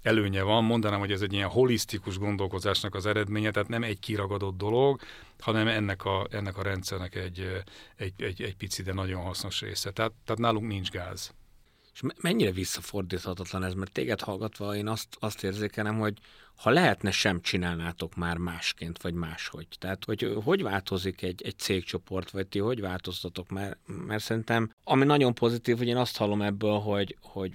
előnye 0.03 0.43
van, 0.43 0.65
mondanám, 0.65 0.99
hogy 0.99 1.13
ez 1.13 1.21
egy 1.21 1.33
ilyen 1.33 1.49
holisztikus 1.49 2.19
gondolkozásnak 2.19 2.95
az 2.95 3.07
eredménye, 3.07 3.51
tehát 3.51 3.69
nem 3.69 3.83
egy 3.83 3.99
kiragadott 3.99 4.57
dolog, 4.57 5.01
hanem 5.39 5.69
ennek 5.69 6.05
a, 6.05 6.27
ennek 6.31 6.57
a 6.57 6.63
rendszernek 6.63 7.15
egy, 7.15 7.63
egy, 7.97 8.23
egy, 8.23 8.43
egy 8.43 8.57
pici, 8.57 8.83
de 8.83 8.93
nagyon 8.93 9.23
hasznos 9.23 9.61
része. 9.61 9.91
Tehát, 9.91 10.13
tehát 10.25 10.41
nálunk 10.41 10.67
nincs 10.67 10.91
gáz. 10.91 11.35
És 11.95 12.01
mennyire 12.21 12.53
visszafordíthatatlan 12.53 13.65
ez, 13.65 13.75
mert 13.75 13.93
téged 13.93 14.21
hallgatva 14.21 14.77
én 14.77 14.89
azt, 14.89 15.17
azt 15.21 15.45
érzékelem, 15.45 15.99
hogy 15.99 16.19
ha 16.57 16.71
lehetne, 16.71 17.11
sem 17.11 17.41
csinálnátok 17.41 18.15
már 18.15 18.37
másként, 18.37 19.03
vagy 19.03 19.15
máshogy. 19.15 19.67
Tehát, 19.79 20.05
hogy 20.05 20.37
hogy 20.45 20.63
változik 20.63 21.23
egy, 21.23 21.43
egy 21.43 21.59
cégcsoport, 21.59 22.31
vagy 22.31 22.47
ti 22.47 22.59
hogy 22.59 22.81
változtatok, 22.81 23.49
mert, 23.49 23.79
mert 23.87 24.23
szerintem, 24.23 24.73
ami 24.85 25.05
nagyon 25.05 25.35
pozitív, 25.35 25.77
hogy 25.77 25.89
én 25.89 25.97
azt 25.97 26.17
hallom 26.17 26.43
ebből, 26.43 26.79
hogy, 26.79 27.17
hogy 27.21 27.53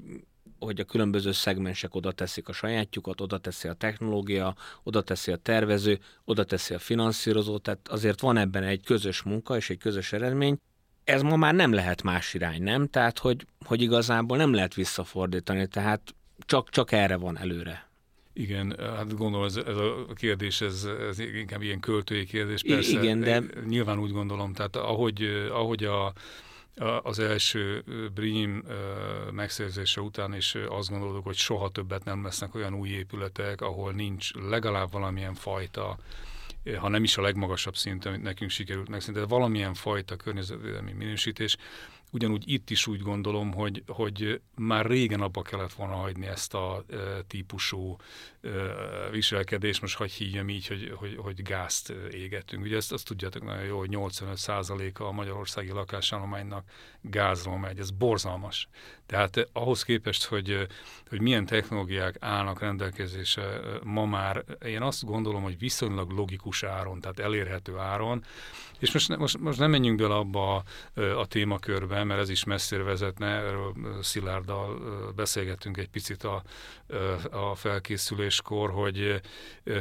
hogy 0.66 0.80
a 0.80 0.84
különböző 0.84 1.32
szegmensek 1.32 1.96
oda 1.96 2.12
teszik 2.12 2.48
a 2.48 2.54
sajátjukat, 2.54 3.22
oda 3.22 3.38
teszi 3.38 3.68
a 3.68 3.74
technológia, 3.74 4.56
oda 4.84 5.02
teszi 5.02 5.32
a 5.32 5.36
tervező, 5.36 6.00
oda 6.26 6.44
teszi 6.44 6.74
a 6.74 6.80
finanszírozó, 6.80 7.58
tehát 7.58 7.88
azért 7.88 8.22
van 8.22 8.38
ebben 8.38 8.64
egy 8.64 8.84
közös 8.84 9.22
munka 9.22 9.56
és 9.56 9.70
egy 9.70 9.78
közös 9.78 10.14
eredmény. 10.14 10.58
Ez 11.04 11.22
ma 11.22 11.36
már 11.36 11.54
nem 11.54 11.74
lehet 11.74 12.04
más 12.04 12.34
irány, 12.34 12.64
nem? 12.64 12.88
Tehát, 12.88 13.20
hogy, 13.20 13.46
hogy 13.66 13.82
igazából 13.82 14.38
nem 14.38 14.54
lehet 14.54 14.74
visszafordítani, 14.74 15.68
tehát 15.68 16.16
csak, 16.46 16.70
csak 16.70 16.92
erre 16.92 17.16
van 17.16 17.38
előre. 17.38 17.90
Igen, 18.34 18.76
hát 18.80 19.18
gondolom 19.18 19.46
ez, 19.46 19.56
ez 19.56 19.76
a 19.76 20.14
kérdés, 20.16 20.62
ez, 20.62 20.88
ez 21.10 21.20
inkább 21.20 21.62
ilyen 21.62 21.80
költői 21.80 22.26
kérdés. 22.26 22.62
Persze, 22.62 23.00
Igen, 23.00 23.20
de... 23.20 23.44
Nyilván 23.68 24.00
úgy 24.00 24.12
gondolom, 24.12 24.54
tehát 24.54 24.76
ahogy, 24.76 25.24
ahogy 25.52 25.84
a 25.84 26.14
az 27.04 27.20
első 27.20 27.84
Brim 28.14 28.64
megszerzése 29.32 30.02
után 30.02 30.34
is 30.34 30.56
azt 30.56 30.90
gondoltuk, 30.90 31.24
hogy 31.24 31.36
soha 31.36 31.70
többet 31.70 32.04
nem 32.04 32.24
lesznek 32.24 32.56
olyan 32.56 32.74
új 32.74 32.90
épületek, 32.90 33.62
ahol 33.62 33.92
nincs 33.92 34.34
legalább 34.34 34.92
valamilyen 34.92 35.34
fajta 35.34 35.98
ha 36.80 36.88
nem 36.90 37.04
is 37.04 37.18
a 37.18 37.22
legmagasabb 37.22 37.76
szint, 37.76 38.06
amit 38.06 38.22
nekünk 38.22 38.52
sikerült 38.52 38.90
megszinteni, 38.90 39.26
de 39.26 39.34
valamilyen 39.34 39.74
fajta 39.74 40.16
környezetvédelmi 40.16 40.92
minősítés, 40.92 41.58
Ugyanúgy 42.14 42.52
itt 42.52 42.70
is 42.70 42.88
úgy 42.88 43.02
gondolom, 43.02 43.54
hogy, 43.54 43.84
hogy 43.88 44.42
már 44.56 44.86
régen 44.86 45.22
abba 45.22 45.42
kellett 45.42 45.74
volna 45.74 45.96
hagyni 45.96 46.28
ezt 46.28 46.54
a 46.54 46.86
típusú 47.28 47.98
viselkedést, 49.12 49.82
most 49.82 49.96
hagyj 49.96 50.14
hívjam 50.18 50.50
így, 50.50 50.68
hogy, 50.68 50.94
hogy, 50.96 51.16
hogy 51.18 51.42
gázt 51.42 51.94
égetünk. 52.12 52.64
Ugye 52.64 52.76
ezt 52.76 52.92
azt 52.92 53.06
tudjátok 53.06 53.44
nagyon 53.44 53.64
jó, 53.64 53.78
hogy 53.78 53.90
85%-a 53.92 55.04
a 55.04 55.12
magyarországi 55.12 55.72
lakásállománynak 55.72 56.64
gázról 57.02 57.58
megy, 57.58 57.80
ez 57.80 57.92
borzalmas. 57.92 58.68
Tehát 59.06 59.50
ahhoz 59.54 59.84
képest, 59.84 60.24
hogy, 60.24 60.68
hogy 61.10 61.22
milyen 61.22 61.46
technológiák 61.46 62.16
állnak 62.20 62.60
rendelkezésre 62.60 63.60
ma 63.84 64.06
már, 64.06 64.44
én 64.66 64.82
azt 64.82 65.06
gondolom, 65.06 65.44
hogy 65.44 65.60
viszonylag 65.60 66.12
logikus 66.12 66.64
áron, 66.64 67.00
tehát 67.00 67.20
elérhető 67.20 67.78
áron, 67.78 68.24
és 68.80 68.92
most, 68.92 69.18
most, 69.18 69.40
most 69.40 69.60
nem 69.60 69.70
menjünk 69.70 70.00
bele 70.00 70.16
abba 70.16 70.56
a, 70.56 71.02
a 71.02 71.26
témakörbe, 71.26 72.04
mert 72.04 72.20
ez 72.20 72.30
is 72.30 72.44
messzire 72.44 72.84
vezetne, 72.84 73.28
erről 73.28 73.74
Szilárddal 74.02 74.80
beszélgettünk 75.16 75.78
egy 75.78 75.90
picit 75.90 76.24
a, 76.24 76.44
a 77.32 77.56
felkészüléskor, 78.32 78.72
hogy 78.72 79.22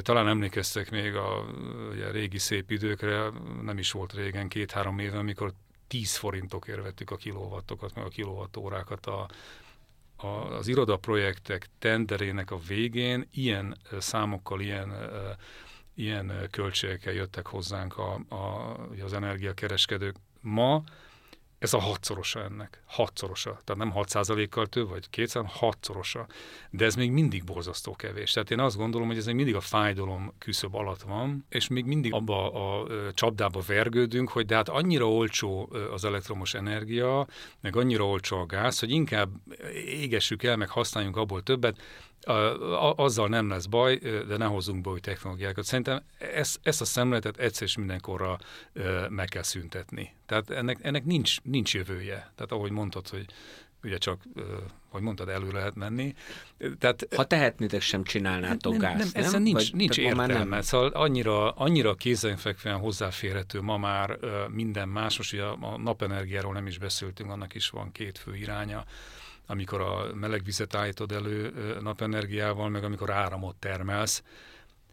talán 0.02 0.28
emlékeztek 0.28 0.90
még 0.90 1.14
a 1.14 1.44
ugye, 1.90 2.10
régi 2.10 2.38
szép 2.38 2.70
időkre, 2.70 3.30
nem 3.62 3.78
is 3.78 3.90
volt 3.90 4.12
régen, 4.12 4.48
két-három 4.48 4.98
éve, 4.98 5.18
amikor 5.18 5.52
10 5.88 6.16
forintokért 6.16 6.82
vettük 6.82 7.10
a 7.10 7.16
kilowattokat, 7.16 7.94
meg 7.94 8.04
a 8.04 8.08
kilowattórákat 8.08 9.06
a, 9.06 9.28
a, 10.16 10.26
az 10.26 10.68
irodaprojektek 10.68 11.66
tenderének 11.78 12.50
a 12.50 12.58
végén 12.68 13.28
ilyen 13.32 13.76
számokkal, 13.98 14.60
ilyen 14.60 14.92
ilyen 15.94 16.32
költségekkel 16.50 17.12
jöttek 17.12 17.46
hozzánk 17.46 17.98
a, 17.98 18.20
a, 18.28 18.76
az 19.04 19.12
energiakereskedők. 19.12 20.16
Ma 20.40 20.82
ez 21.60 21.74
a 21.74 21.78
hatszorosa 21.78 22.42
ennek. 22.42 22.82
Hatszorosa. 22.86 23.60
Tehát 23.64 23.82
nem 23.82 23.90
6 23.90 24.48
kal 24.50 24.66
több, 24.66 24.88
vagy 24.88 25.10
200, 25.10 25.44
hatszorosa. 25.48 26.26
De 26.70 26.84
ez 26.84 26.94
még 26.94 27.10
mindig 27.10 27.44
borzasztó 27.44 27.96
kevés. 27.96 28.32
Tehát 28.32 28.50
én 28.50 28.60
azt 28.60 28.76
gondolom, 28.76 29.06
hogy 29.06 29.16
ez 29.16 29.26
még 29.26 29.34
mindig 29.34 29.54
a 29.54 29.60
fájdalom 29.60 30.32
küszöb 30.38 30.74
alatt 30.74 31.02
van, 31.02 31.46
és 31.48 31.68
még 31.68 31.84
mindig 31.84 32.12
abba 32.12 32.52
a 32.52 32.86
csapdába 33.14 33.60
vergődünk, 33.66 34.28
hogy 34.28 34.46
de 34.46 34.54
hát 34.54 34.68
annyira 34.68 35.08
olcsó 35.10 35.72
az 35.92 36.04
elektromos 36.04 36.54
energia, 36.54 37.26
meg 37.60 37.76
annyira 37.76 38.06
olcsó 38.06 38.38
a 38.38 38.46
gáz, 38.46 38.78
hogy 38.78 38.90
inkább 38.90 39.30
égessük 39.84 40.42
el, 40.42 40.56
meg 40.56 40.68
használjunk 40.68 41.16
abból 41.16 41.42
többet, 41.42 41.80
azzal 42.96 43.28
nem 43.28 43.48
lesz 43.48 43.66
baj, 43.66 43.96
de 44.28 44.36
ne 44.36 44.44
hozzunk 44.44 44.82
be 44.82 44.90
új 44.90 45.00
technológiákat. 45.00 45.64
Szerintem 45.64 46.02
ezt, 46.18 46.60
ezt 46.62 46.80
a 46.80 46.84
szemléletet 46.84 47.36
egyszer 47.36 47.66
és 47.66 47.76
mindenkorra 47.76 48.38
meg 49.08 49.28
kell 49.28 49.42
szüntetni. 49.42 50.14
Tehát 50.26 50.50
ennek, 50.50 50.78
ennek 50.82 51.04
nincs, 51.04 51.40
nincs 51.42 51.74
jövője. 51.74 52.32
Tehát 52.34 52.52
ahogy 52.52 52.70
mondtad, 52.70 53.08
hogy 53.08 53.24
ugye 53.82 53.98
csak, 53.98 54.22
hogy 54.88 55.02
mondtad, 55.02 55.28
elő 55.28 55.50
lehet 55.50 55.74
menni. 55.74 56.14
Tehát, 56.78 57.06
ha 57.16 57.24
tehetnétek, 57.24 57.80
sem 57.80 58.04
csinálnátok 58.04 58.76
nem, 58.76 58.80
gázt, 58.80 59.14
nem? 59.14 59.30
nem? 59.30 59.42
nincs, 59.42 59.70
Vagy, 59.70 59.74
nincs 59.74 59.98
értelme. 59.98 60.44
Nem. 60.44 60.60
Szóval 60.60 60.88
annyira, 60.88 61.50
annyira 61.50 61.94
kézenfekvően 61.94 62.78
hozzáférhető 62.78 63.60
ma 63.60 63.76
már 63.76 64.18
minden 64.48 64.88
más, 64.88 65.16
most 65.16 65.32
ugye 65.32 65.44
a 65.44 65.78
napenergiáról 65.78 66.52
nem 66.52 66.66
is 66.66 66.78
beszéltünk, 66.78 67.30
annak 67.30 67.54
is 67.54 67.68
van 67.68 67.92
két 67.92 68.18
fő 68.18 68.36
iránya 68.36 68.84
amikor 69.50 69.80
a 69.80 70.14
meleg 70.14 70.44
vizet 70.44 70.74
állítod 70.74 71.12
elő 71.12 71.52
napenergiával, 71.80 72.68
meg 72.68 72.84
amikor 72.84 73.10
áramot 73.10 73.56
termelsz. 73.56 74.22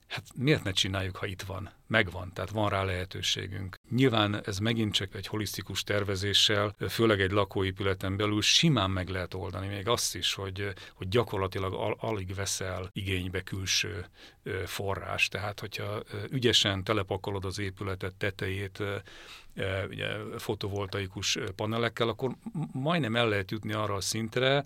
Hát 0.07 0.23
miért 0.35 0.63
ne 0.63 0.71
csináljuk, 0.71 1.15
ha 1.15 1.25
itt 1.25 1.41
van? 1.41 1.69
Megvan, 1.87 2.33
tehát 2.33 2.49
van 2.49 2.69
rá 2.69 2.83
lehetőségünk. 2.83 3.79
Nyilván 3.89 4.41
ez 4.45 4.57
megint 4.57 4.93
csak 4.93 5.15
egy 5.15 5.27
holisztikus 5.27 5.83
tervezéssel, 5.83 6.75
főleg 6.89 7.21
egy 7.21 7.31
lakóépületen 7.31 8.17
belül 8.17 8.41
simán 8.41 8.91
meg 8.91 9.09
lehet 9.09 9.33
oldani, 9.33 9.67
még 9.67 9.87
azt 9.87 10.15
is, 10.15 10.33
hogy, 10.33 10.73
hogy 10.93 11.07
gyakorlatilag 11.07 11.73
al- 11.73 11.97
alig 11.99 12.35
veszel 12.35 12.89
igénybe 12.93 13.41
külső 13.41 14.05
forrás. 14.65 15.27
Tehát, 15.27 15.59
hogyha 15.59 16.03
ügyesen 16.29 16.83
telepakolod 16.83 17.45
az 17.45 17.59
épületet 17.59 18.13
tetejét, 18.13 18.83
ugye, 19.89 20.07
fotovoltaikus 20.37 21.37
panelekkel, 21.55 22.07
akkor 22.07 22.35
majdnem 22.71 23.15
el 23.15 23.29
lehet 23.29 23.51
jutni 23.51 23.73
arra 23.73 23.93
a 23.93 24.01
szintre, 24.01 24.65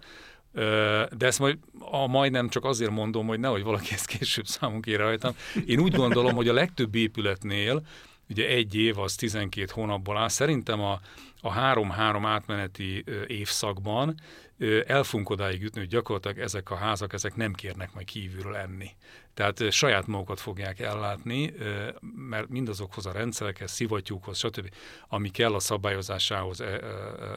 de 0.53 1.25
ezt 1.25 1.39
majd 1.39 1.57
a 1.79 2.07
majdnem 2.07 2.49
csak 2.49 2.65
azért 2.65 2.91
mondom, 2.91 3.27
hogy 3.27 3.39
nehogy 3.39 3.63
valaki 3.63 3.93
ezt 3.93 4.05
később 4.05 4.45
számunk 4.45 4.85
ér 4.85 4.97
rajtam. 4.97 5.35
Én 5.65 5.79
úgy 5.79 5.95
gondolom, 5.95 6.35
hogy 6.35 6.47
a 6.47 6.53
legtöbb 6.53 6.95
épületnél, 6.95 7.81
ugye 8.29 8.47
egy 8.47 8.75
év 8.75 8.99
az 8.99 9.15
12 9.15 9.67
hónapból 9.73 10.17
áll, 10.17 10.27
szerintem 10.27 10.81
a, 10.81 10.99
a 11.41 11.51
három-három 11.51 12.25
átmeneti 12.25 13.03
évszakban 13.27 14.15
el 14.87 15.03
fogunk 15.03 15.29
odáig 15.29 15.61
jutni, 15.61 15.79
hogy 15.79 15.89
gyakorlatilag 15.89 16.39
ezek 16.39 16.69
a 16.69 16.75
házak, 16.75 17.13
ezek 17.13 17.35
nem 17.35 17.53
kérnek 17.53 17.93
majd 17.93 18.05
kívülről 18.05 18.55
enni. 18.55 18.89
Tehát 19.33 19.71
saját 19.71 20.07
magukat 20.07 20.39
fogják 20.39 20.79
ellátni, 20.79 21.53
mert 22.15 22.49
mindazokhoz 22.49 23.05
a 23.05 23.11
rendszerekhez, 23.11 23.71
szivattyúkhoz, 23.71 24.37
stb., 24.37 24.69
ami 25.07 25.29
kell 25.29 25.53
a 25.53 25.59
szabályozásához 25.59 26.61
e, 26.61 26.65
e, 26.65 26.79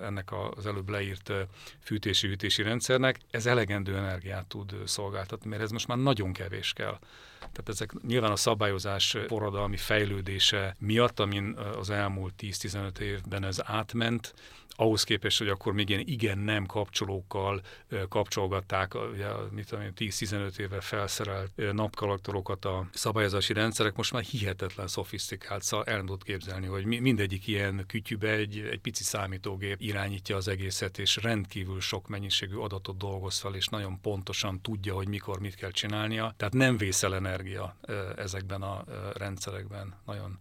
ennek 0.05 0.33
az 0.57 0.67
előbb 0.67 0.89
leírt 0.89 1.33
fűtési-hűtési 1.81 2.63
rendszernek, 2.63 3.19
ez 3.31 3.47
elegendő 3.47 3.97
energiát 3.97 4.47
tud 4.47 4.75
szolgáltatni, 4.85 5.51
mert 5.51 5.63
ez 5.63 5.71
most 5.71 5.87
már 5.87 5.99
nagyon 5.99 6.33
kevés 6.33 6.73
kell. 6.73 6.99
Tehát 7.39 7.69
ezek 7.69 7.93
nyilván 8.07 8.31
a 8.31 8.37
szabályozás 8.37 9.17
forradalmi 9.27 9.77
fejlődése 9.77 10.77
miatt, 10.79 11.21
amin 11.21 11.59
az 11.79 11.91
elmúlt 11.91 12.35
10-15 12.41 12.99
évben 12.99 13.45
ez 13.45 13.61
átment, 13.95 14.35
ahhoz 14.77 15.05
képest, 15.05 15.39
hogy 15.39 15.49
akkor 15.49 15.73
még 15.73 15.89
ilyen 15.89 16.03
igen-nem 16.07 16.67
kapcsolókkal 16.67 17.61
kapcsolgatták, 18.09 18.95
ugye, 18.95 19.29
mit 19.51 19.69
tudom 19.69 19.85
10-15 19.97 20.59
éve 20.59 20.81
felszerelt 20.81 21.73
napkalaktorokat 21.73 22.65
a 22.65 22.89
szabályozási 22.93 23.53
rendszerek, 23.53 23.97
most 23.97 24.13
már 24.13 24.23
hihetetlen 24.23 24.87
szofisztikált, 24.87 25.63
szóval 25.63 25.87
el 25.87 26.01
tudod 26.01 26.23
képzelni, 26.23 26.67
hogy 26.67 26.85
mindegyik 26.85 27.47
ilyen 27.47 27.85
kütyübe 27.87 28.31
egy, 28.31 28.59
egy 28.71 28.81
pici 28.81 29.03
számítógép 29.03 29.81
irányítja 29.81 30.37
az 30.37 30.49
egészet, 30.49 30.99
és 30.99 31.17
rendkívül 31.17 31.81
sok 31.81 32.09
mennyiségű 32.09 32.57
adatot 32.57 32.97
dolgoz 32.97 33.39
fel, 33.39 33.55
és 33.55 33.67
nagyon 33.67 34.01
pontosan 34.01 34.61
tudja, 34.61 34.95
hogy 34.95 35.09
mikor 35.09 35.41
mit 35.41 35.55
kell 35.55 35.71
csinálnia. 35.71 36.35
Tehát 36.37 36.55
nem 36.55 36.77
vészel 36.77 37.15
energia 37.15 37.77
ezekben 38.17 38.63
a 38.63 38.85
rendszerekben. 39.13 39.95
Nagyon, 40.07 40.39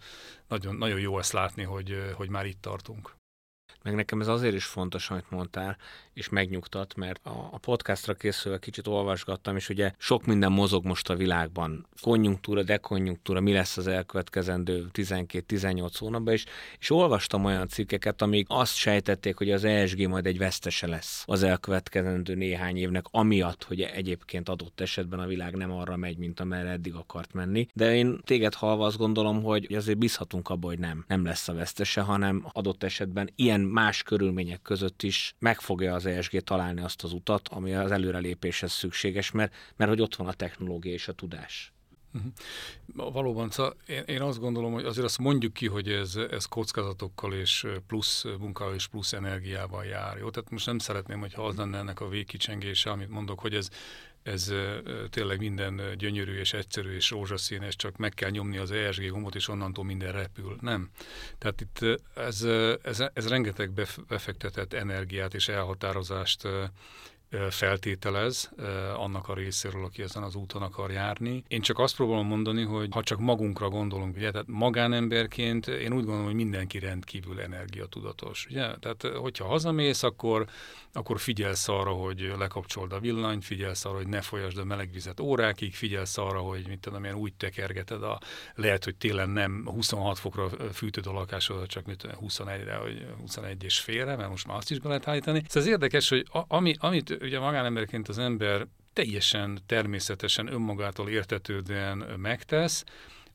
nagyon, 0.47 0.75
nagyon 0.75 0.99
jó 0.99 1.19
ezt 1.19 1.33
látni, 1.33 1.63
hogy, 1.63 2.13
hogy 2.15 2.29
már 2.29 2.45
itt 2.45 2.61
tartunk. 2.61 3.21
Meg 3.83 3.95
nekem 3.95 4.21
ez 4.21 4.27
azért 4.27 4.55
is 4.55 4.65
fontos, 4.65 5.09
amit 5.09 5.29
mondtál, 5.29 5.77
és 6.13 6.29
megnyugtat, 6.29 6.95
mert 6.95 7.19
a, 7.23 7.57
podcastra 7.57 8.13
készülve 8.13 8.59
kicsit 8.59 8.87
olvasgattam, 8.87 9.55
és 9.55 9.69
ugye 9.69 9.91
sok 9.97 10.25
minden 10.25 10.51
mozog 10.51 10.85
most 10.85 11.09
a 11.09 11.15
világban. 11.15 11.87
Konjunktúra, 12.01 12.63
dekonjunktúra, 12.63 13.39
mi 13.39 13.53
lesz 13.53 13.77
az 13.77 13.87
elkövetkezendő 13.87 14.87
12-18 14.93 15.93
hónapban, 15.99 16.33
és, 16.33 16.45
és 16.79 16.89
olvastam 16.89 17.45
olyan 17.45 17.67
cikkeket, 17.67 18.21
amik 18.21 18.45
azt 18.49 18.75
sejtették, 18.75 19.35
hogy 19.37 19.51
az 19.51 19.63
ESG 19.63 20.07
majd 20.07 20.25
egy 20.25 20.37
vesztese 20.37 20.87
lesz 20.87 21.23
az 21.25 21.43
elkövetkezendő 21.43 22.35
néhány 22.35 22.77
évnek, 22.77 23.05
amiatt, 23.11 23.63
hogy 23.63 23.81
egyébként 23.81 24.49
adott 24.49 24.81
esetben 24.81 25.19
a 25.19 25.25
világ 25.25 25.55
nem 25.55 25.71
arra 25.71 25.95
megy, 25.95 26.17
mint 26.17 26.39
amerre 26.39 26.69
eddig 26.69 26.93
akart 26.93 27.33
menni. 27.33 27.67
De 27.73 27.95
én 27.95 28.19
téged 28.23 28.53
halva 28.53 28.85
azt 28.85 28.97
gondolom, 28.97 29.43
hogy 29.43 29.73
azért 29.73 29.97
bízhatunk 29.97 30.49
abba, 30.49 30.67
hogy 30.67 30.79
nem, 30.79 31.05
nem 31.07 31.25
lesz 31.25 31.47
a 31.47 31.53
vesztese, 31.53 32.01
hanem 32.01 32.45
adott 32.51 32.83
esetben 32.83 33.29
ilyen 33.35 33.59
más 33.59 34.03
körülmények 34.03 34.61
között 34.61 35.03
is 35.03 35.35
meg 35.39 35.59
fogja 35.59 35.93
az 36.05 36.11
ESG 36.11 36.39
találni 36.39 36.81
azt 36.81 37.03
az 37.03 37.13
utat, 37.13 37.47
ami 37.47 37.73
az 37.73 37.91
előrelépéshez 37.91 38.71
szükséges, 38.71 39.31
mert, 39.31 39.53
mert 39.75 39.89
hogy 39.89 40.01
ott 40.01 40.15
van 40.15 40.27
a 40.27 40.33
technológia 40.33 40.93
és 40.93 41.07
a 41.07 41.13
tudás. 41.13 41.73
Uh-huh. 42.13 43.13
Valóban, 43.13 43.49
szóval 43.49 43.75
én, 43.87 44.03
én 44.05 44.21
azt 44.21 44.39
gondolom, 44.39 44.73
hogy 44.73 44.85
azért 44.85 45.05
azt 45.05 45.17
mondjuk 45.17 45.53
ki, 45.53 45.67
hogy 45.67 45.89
ez, 45.89 46.15
ez 46.15 46.45
kockázatokkal 46.45 47.33
és 47.33 47.67
plusz 47.87 48.23
munkával 48.39 48.73
és 48.73 48.87
plusz 48.87 49.13
energiával 49.13 49.85
jár. 49.85 50.17
Jó? 50.17 50.29
Tehát 50.29 50.49
most 50.49 50.65
nem 50.65 50.77
szeretném, 50.77 51.19
hogyha 51.19 51.45
az 51.45 51.55
lenne 51.55 51.77
ennek 51.77 51.99
a 51.99 52.07
végkicsengése, 52.07 52.89
amit 52.89 53.09
mondok, 53.09 53.39
hogy 53.39 53.55
ez 53.55 53.69
ez 54.23 54.53
tényleg 55.09 55.39
minden 55.39 55.81
gyönyörű 55.97 56.39
és 56.39 56.53
egyszerű 56.53 56.95
és 56.95 57.09
rózsaszínes, 57.09 57.75
csak 57.75 57.97
meg 57.97 58.13
kell 58.13 58.29
nyomni 58.29 58.57
az 58.57 58.71
ESG 58.71 59.09
gombot, 59.09 59.35
és 59.35 59.47
onnantól 59.47 59.85
minden 59.85 60.11
repül. 60.11 60.57
Nem. 60.61 60.89
Tehát 61.37 61.61
itt 61.61 61.99
ez, 62.15 62.41
ez, 62.83 63.03
ez 63.13 63.27
rengeteg 63.27 63.71
befektetett 64.07 64.73
energiát 64.73 65.33
és 65.33 65.47
elhatározást 65.47 66.47
feltételez 67.49 68.51
annak 68.97 69.27
a 69.27 69.33
részéről, 69.33 69.85
aki 69.85 70.01
ezen 70.01 70.23
az 70.23 70.35
úton 70.35 70.61
akar 70.61 70.91
járni. 70.91 71.43
Én 71.47 71.61
csak 71.61 71.79
azt 71.79 71.95
próbálom 71.95 72.27
mondani, 72.27 72.63
hogy 72.63 72.87
ha 72.91 73.03
csak 73.03 73.19
magunkra 73.19 73.69
gondolunk, 73.69 74.15
ugye, 74.15 74.31
tehát 74.31 74.47
magánemberként 74.47 75.67
én 75.67 75.93
úgy 75.93 76.03
gondolom, 76.03 76.25
hogy 76.25 76.33
mindenki 76.33 76.79
rendkívül 76.79 77.39
energiatudatos. 77.41 78.45
Ugye? 78.49 78.75
Tehát 78.75 79.03
hogyha 79.15 79.45
hazamész, 79.45 80.03
akkor, 80.03 80.45
akkor 80.93 81.19
figyelsz 81.19 81.67
arra, 81.67 81.91
hogy 81.91 82.33
lekapcsold 82.37 82.91
a 82.91 82.99
villanyt, 82.99 83.45
figyelsz 83.45 83.85
arra, 83.85 83.95
hogy 83.95 84.07
ne 84.07 84.21
folyasd 84.21 84.57
a 84.57 84.63
meleg 84.63 84.91
vizet 84.91 85.19
órákig, 85.19 85.75
figyelsz 85.75 86.17
arra, 86.17 86.39
hogy 86.39 86.67
mit 86.67 86.79
tudom, 86.79 87.03
ilyen 87.03 87.15
úgy 87.15 87.33
tekergeted 87.33 88.03
a, 88.03 88.19
lehet, 88.55 88.83
hogy 88.83 88.95
télen 88.95 89.29
nem 89.29 89.63
26 89.65 90.19
fokra 90.19 90.49
fűtöd 90.73 91.07
a 91.07 91.11
lakásodat, 91.11 91.67
csak 91.67 91.85
mit 91.85 91.97
tudom, 91.97 92.15
21-re, 92.21 92.77
vagy 92.77 93.05
21 93.19 93.63
és 93.63 93.79
félre, 93.79 94.15
mert 94.15 94.29
most 94.29 94.47
már 94.47 94.57
azt 94.57 94.71
is 94.71 94.79
be 94.79 94.87
lehet 94.87 95.07
állítani. 95.07 95.43
Szóval 95.47 95.63
ez 95.63 95.67
érdekes, 95.67 96.09
hogy 96.09 96.25
ami, 96.47 96.75
amit 96.79 97.17
ugye 97.21 97.39
magánemberként 97.39 98.07
az 98.07 98.17
ember 98.17 98.67
teljesen 98.93 99.59
természetesen 99.65 100.47
önmagától 100.47 101.09
értetődően 101.09 101.97
megtesz, 102.17 102.83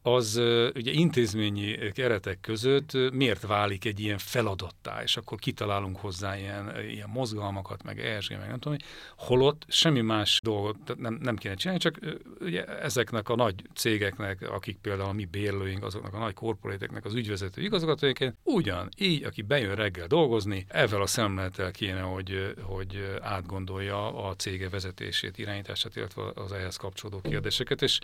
az 0.03 0.37
ugye 0.75 0.93
intézményi 0.93 1.93
keretek 1.93 2.41
között 2.41 3.13
miért 3.13 3.47
válik 3.47 3.85
egy 3.85 4.01
ilyen 4.01 4.19
feladattá, 4.19 5.03
és 5.03 5.17
akkor 5.17 5.39
kitalálunk 5.39 5.97
hozzá 5.97 6.39
ilyen, 6.39 6.73
ilyen 6.91 7.09
mozgalmakat, 7.09 7.83
meg 7.83 8.01
ESG, 8.01 8.31
meg 8.39 8.49
nem 8.49 8.59
tudom, 8.59 8.79
holott 9.17 9.65
semmi 9.69 10.01
más 10.01 10.41
dolgot 10.43 10.97
nem, 10.97 11.19
nem 11.23 11.37
kéne 11.37 11.55
csinálni, 11.55 11.81
csak 11.81 11.99
ugye 12.41 12.65
ezeknek 12.65 13.29
a 13.29 13.37
nagy 13.37 13.55
cégeknek, 13.75 14.51
akik 14.51 14.77
például 14.77 15.09
a 15.09 15.13
mi 15.13 15.25
bérlőink, 15.25 15.85
azoknak 15.85 16.15
a 16.15 16.19
nagy 16.19 16.35
korporéteknek 16.35 17.05
az 17.05 17.15
ügyvezető 17.15 17.63
igazgatóiként, 17.63 18.37
ugyan 18.43 18.89
így, 18.97 19.25
aki 19.25 19.43
bejön 19.43 19.75
reggel 19.75 20.07
dolgozni, 20.07 20.65
ezzel 20.69 21.03
a 21.03 21.07
szemlettel 21.07 21.71
kéne, 21.71 22.01
hogy, 22.01 22.55
hogy 22.63 23.19
átgondolja 23.21 24.27
a 24.29 24.35
cége 24.35 24.69
vezetését, 24.69 25.39
irányítását, 25.39 25.97
illetve 25.97 26.23
az 26.35 26.53
ehhez 26.53 26.77
kapcsolódó 26.77 27.21
kérdéseket, 27.21 27.83
és 27.83 27.99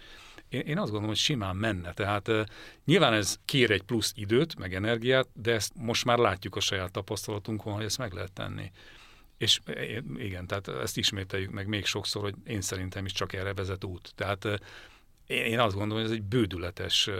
én, 0.48 0.61
én 0.61 0.78
azt 0.78 0.90
gondolom, 0.90 1.07
hogy 1.07 1.16
simán 1.16 1.57
menne. 1.57 1.92
Tehát 1.92 2.30
nyilván 2.85 3.12
ez 3.12 3.38
kér 3.44 3.70
egy 3.70 3.83
plusz 3.83 4.12
időt, 4.16 4.59
meg 4.59 4.74
energiát, 4.74 5.28
de 5.33 5.52
ezt 5.52 5.72
most 5.76 6.04
már 6.04 6.18
látjuk 6.18 6.57
a 6.57 6.61
saját 6.61 6.92
tapasztalatunkon, 6.92 7.72
hogy 7.72 7.85
ezt 7.85 7.98
meg 7.98 8.12
lehet 8.12 8.33
tenni. 8.33 8.70
És 9.38 9.61
igen, 10.16 10.46
tehát 10.46 10.68
ezt 10.68 10.96
ismételjük 10.96 11.50
meg 11.50 11.66
még 11.66 11.85
sokszor, 11.85 12.22
hogy 12.22 12.35
én 12.46 12.61
szerintem 12.61 13.04
is 13.04 13.12
csak 13.12 13.33
erre 13.33 13.54
vezet 13.54 13.85
út. 13.85 14.12
Tehát 14.14 14.61
én 15.26 15.59
azt 15.59 15.74
gondolom, 15.74 16.02
hogy 16.02 16.12
ez 16.12 16.16
egy 16.16 16.22
bődületes 16.22 17.11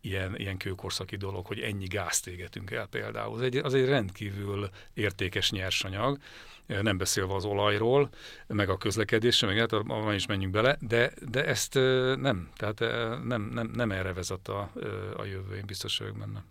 ilyen, 0.00 0.36
ilyen 0.36 0.56
kőkorszaki 0.56 1.16
dolog, 1.16 1.46
hogy 1.46 1.60
ennyi 1.60 1.86
gázt 1.86 2.26
égetünk 2.26 2.70
el 2.70 2.86
például. 2.86 3.34
Az 3.34 3.40
egy, 3.40 3.56
az 3.56 3.74
egy 3.74 3.84
rendkívül 3.84 4.70
értékes 4.94 5.50
nyersanyag, 5.50 6.18
nem 6.82 6.98
beszélve 6.98 7.34
az 7.34 7.44
olajról, 7.44 8.08
meg 8.46 8.68
a 8.68 8.76
közlekedésre, 8.76 9.46
meg 9.46 9.58
hát 9.58 9.72
abban 9.72 10.14
is 10.14 10.26
menjünk 10.26 10.52
bele, 10.52 10.76
de, 10.80 11.12
de 11.30 11.44
ezt 11.44 11.74
nem, 12.20 12.48
tehát 12.56 12.80
nem, 13.24 13.50
nem, 13.52 13.70
nem 13.74 13.92
erre 13.92 14.12
vezet 14.12 14.48
a, 14.48 14.70
a 15.16 15.24
jövő, 15.24 15.56
én 15.56 15.66
biztos 15.66 15.98
vagyok 15.98 16.18
benne. 16.18 16.44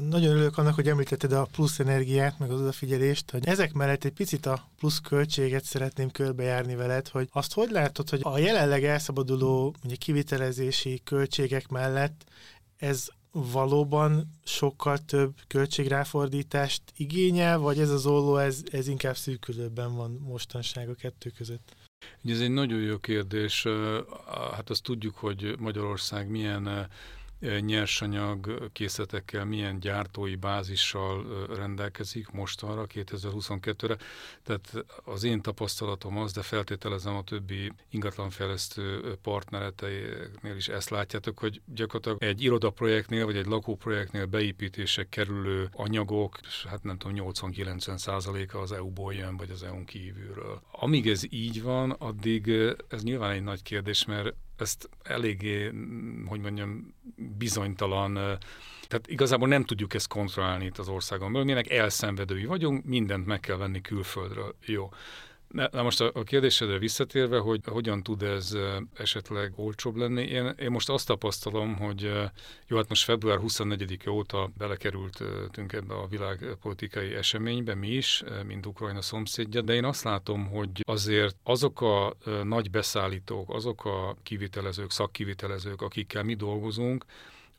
Nagyon 0.00 0.30
örülök 0.30 0.58
annak, 0.58 0.74
hogy 0.74 0.88
említetted 0.88 1.32
a 1.32 1.48
plusz 1.52 1.78
energiát, 1.78 2.38
meg 2.38 2.50
az 2.50 2.60
odafigyelést, 2.60 3.30
hogy 3.30 3.46
ezek 3.46 3.72
mellett 3.72 4.04
egy 4.04 4.12
picit 4.12 4.46
a 4.46 4.68
plusz 4.78 4.98
költséget 4.98 5.64
szeretném 5.64 6.10
körbejárni 6.10 6.74
veled, 6.74 7.08
hogy 7.08 7.28
azt 7.32 7.54
hogy 7.54 7.70
látod, 7.70 8.10
hogy 8.10 8.20
a 8.22 8.38
jelenleg 8.38 8.84
elszabaduló 8.84 9.62
mondjuk, 9.62 9.98
kivitelezési 9.98 11.00
költségek 11.04 11.68
mellett 11.68 12.24
ez 12.76 13.06
valóban 13.36 14.30
sokkal 14.44 14.98
több 14.98 15.34
költségráfordítást 15.46 16.82
igényel, 16.96 17.58
vagy 17.58 17.78
ez 17.78 17.90
az 17.90 18.06
olló, 18.06 18.36
ez, 18.36 18.62
ez 18.70 18.88
inkább 18.88 19.16
szűkülőben 19.16 19.96
van 19.96 20.18
mostanság 20.26 20.88
a 20.88 20.94
kettő 20.94 21.30
között? 21.30 21.76
Ugye 22.24 22.34
ez 22.34 22.40
egy 22.40 22.50
nagyon 22.50 22.80
jó 22.80 22.98
kérdés. 22.98 23.66
Hát 24.52 24.70
azt 24.70 24.82
tudjuk, 24.82 25.16
hogy 25.16 25.54
Magyarország 25.58 26.28
milyen 26.28 26.88
nyersanyag 27.40 28.70
készletekkel, 28.72 29.44
milyen 29.44 29.80
gyártói 29.80 30.36
bázissal 30.36 31.46
rendelkezik 31.54 32.30
mostanra, 32.30 32.86
2022-re. 32.94 33.96
Tehát 34.42 34.84
az 35.04 35.24
én 35.24 35.42
tapasztalatom 35.42 36.18
az, 36.18 36.32
de 36.32 36.42
feltételezem 36.42 37.16
a 37.16 37.22
többi 37.22 37.72
ingatlanfejlesztő 37.90 39.16
partnereteinél 39.22 40.56
is 40.56 40.68
ezt 40.68 40.90
látjátok, 40.90 41.38
hogy 41.38 41.60
gyakorlatilag 41.74 42.22
egy 42.22 42.42
irodaprojektnél 42.42 43.24
vagy 43.24 43.36
egy 43.36 43.46
lakóprojektnél 43.46 44.26
beépítések 44.26 45.08
kerülő 45.08 45.68
anyagok, 45.72 46.38
hát 46.68 46.82
nem 46.82 46.98
tudom, 46.98 47.32
80-90 47.32 47.96
százaléka 47.96 48.60
az 48.60 48.72
EU-ból 48.72 49.14
jön, 49.14 49.36
vagy 49.36 49.50
az 49.50 49.62
EU-n 49.62 49.84
kívülről. 49.84 50.62
Amíg 50.70 51.08
ez 51.08 51.22
így 51.32 51.62
van, 51.62 51.90
addig 51.90 52.50
ez 52.88 53.02
nyilván 53.02 53.30
egy 53.30 53.42
nagy 53.42 53.62
kérdés, 53.62 54.04
mert 54.04 54.34
ezt 54.60 54.88
eléggé, 55.02 55.72
hogy 56.26 56.40
mondjam, 56.40 56.94
bizonytalan, 57.38 58.14
tehát 58.88 59.06
igazából 59.06 59.48
nem 59.48 59.64
tudjuk 59.64 59.94
ezt 59.94 60.08
kontrollálni 60.08 60.64
itt 60.64 60.78
az 60.78 60.88
országon 60.88 61.32
belül, 61.32 61.46
minek 61.46 61.70
elszenvedői 61.70 62.44
vagyunk, 62.44 62.84
mindent 62.84 63.26
meg 63.26 63.40
kell 63.40 63.56
venni 63.56 63.80
külföldről. 63.80 64.54
Jó. 64.66 64.90
Na 65.48 65.82
most 65.82 66.00
a, 66.00 66.10
a 66.14 66.22
kérdésedre 66.22 66.78
visszatérve, 66.78 67.38
hogy 67.38 67.60
hogyan 67.64 68.02
tud 68.02 68.22
ez 68.22 68.56
esetleg 68.94 69.52
olcsóbb 69.56 69.96
lenni, 69.96 70.22
én, 70.22 70.54
én 70.58 70.70
most 70.70 70.88
azt 70.88 71.06
tapasztalom, 71.06 71.76
hogy 71.76 72.02
jó, 72.66 72.76
hát 72.76 72.88
most 72.88 73.04
február 73.04 73.38
24 73.38 74.08
óta 74.08 74.50
belekerültünk 74.58 75.72
ebbe 75.72 75.94
a 75.94 76.06
világpolitikai 76.06 77.14
eseménybe 77.14 77.74
mi 77.74 77.88
is, 77.88 78.22
mint 78.46 78.66
Ukrajna 78.66 79.02
szomszédja, 79.02 79.60
de 79.60 79.74
én 79.74 79.84
azt 79.84 80.04
látom, 80.04 80.46
hogy 80.46 80.70
azért 80.82 81.36
azok 81.42 81.80
a 81.80 82.16
nagy 82.42 82.70
beszállítók, 82.70 83.54
azok 83.54 83.84
a 83.84 84.16
kivitelezők, 84.22 84.90
szakkivitelezők, 84.90 85.82
akikkel 85.82 86.22
mi 86.22 86.34
dolgozunk, 86.34 87.04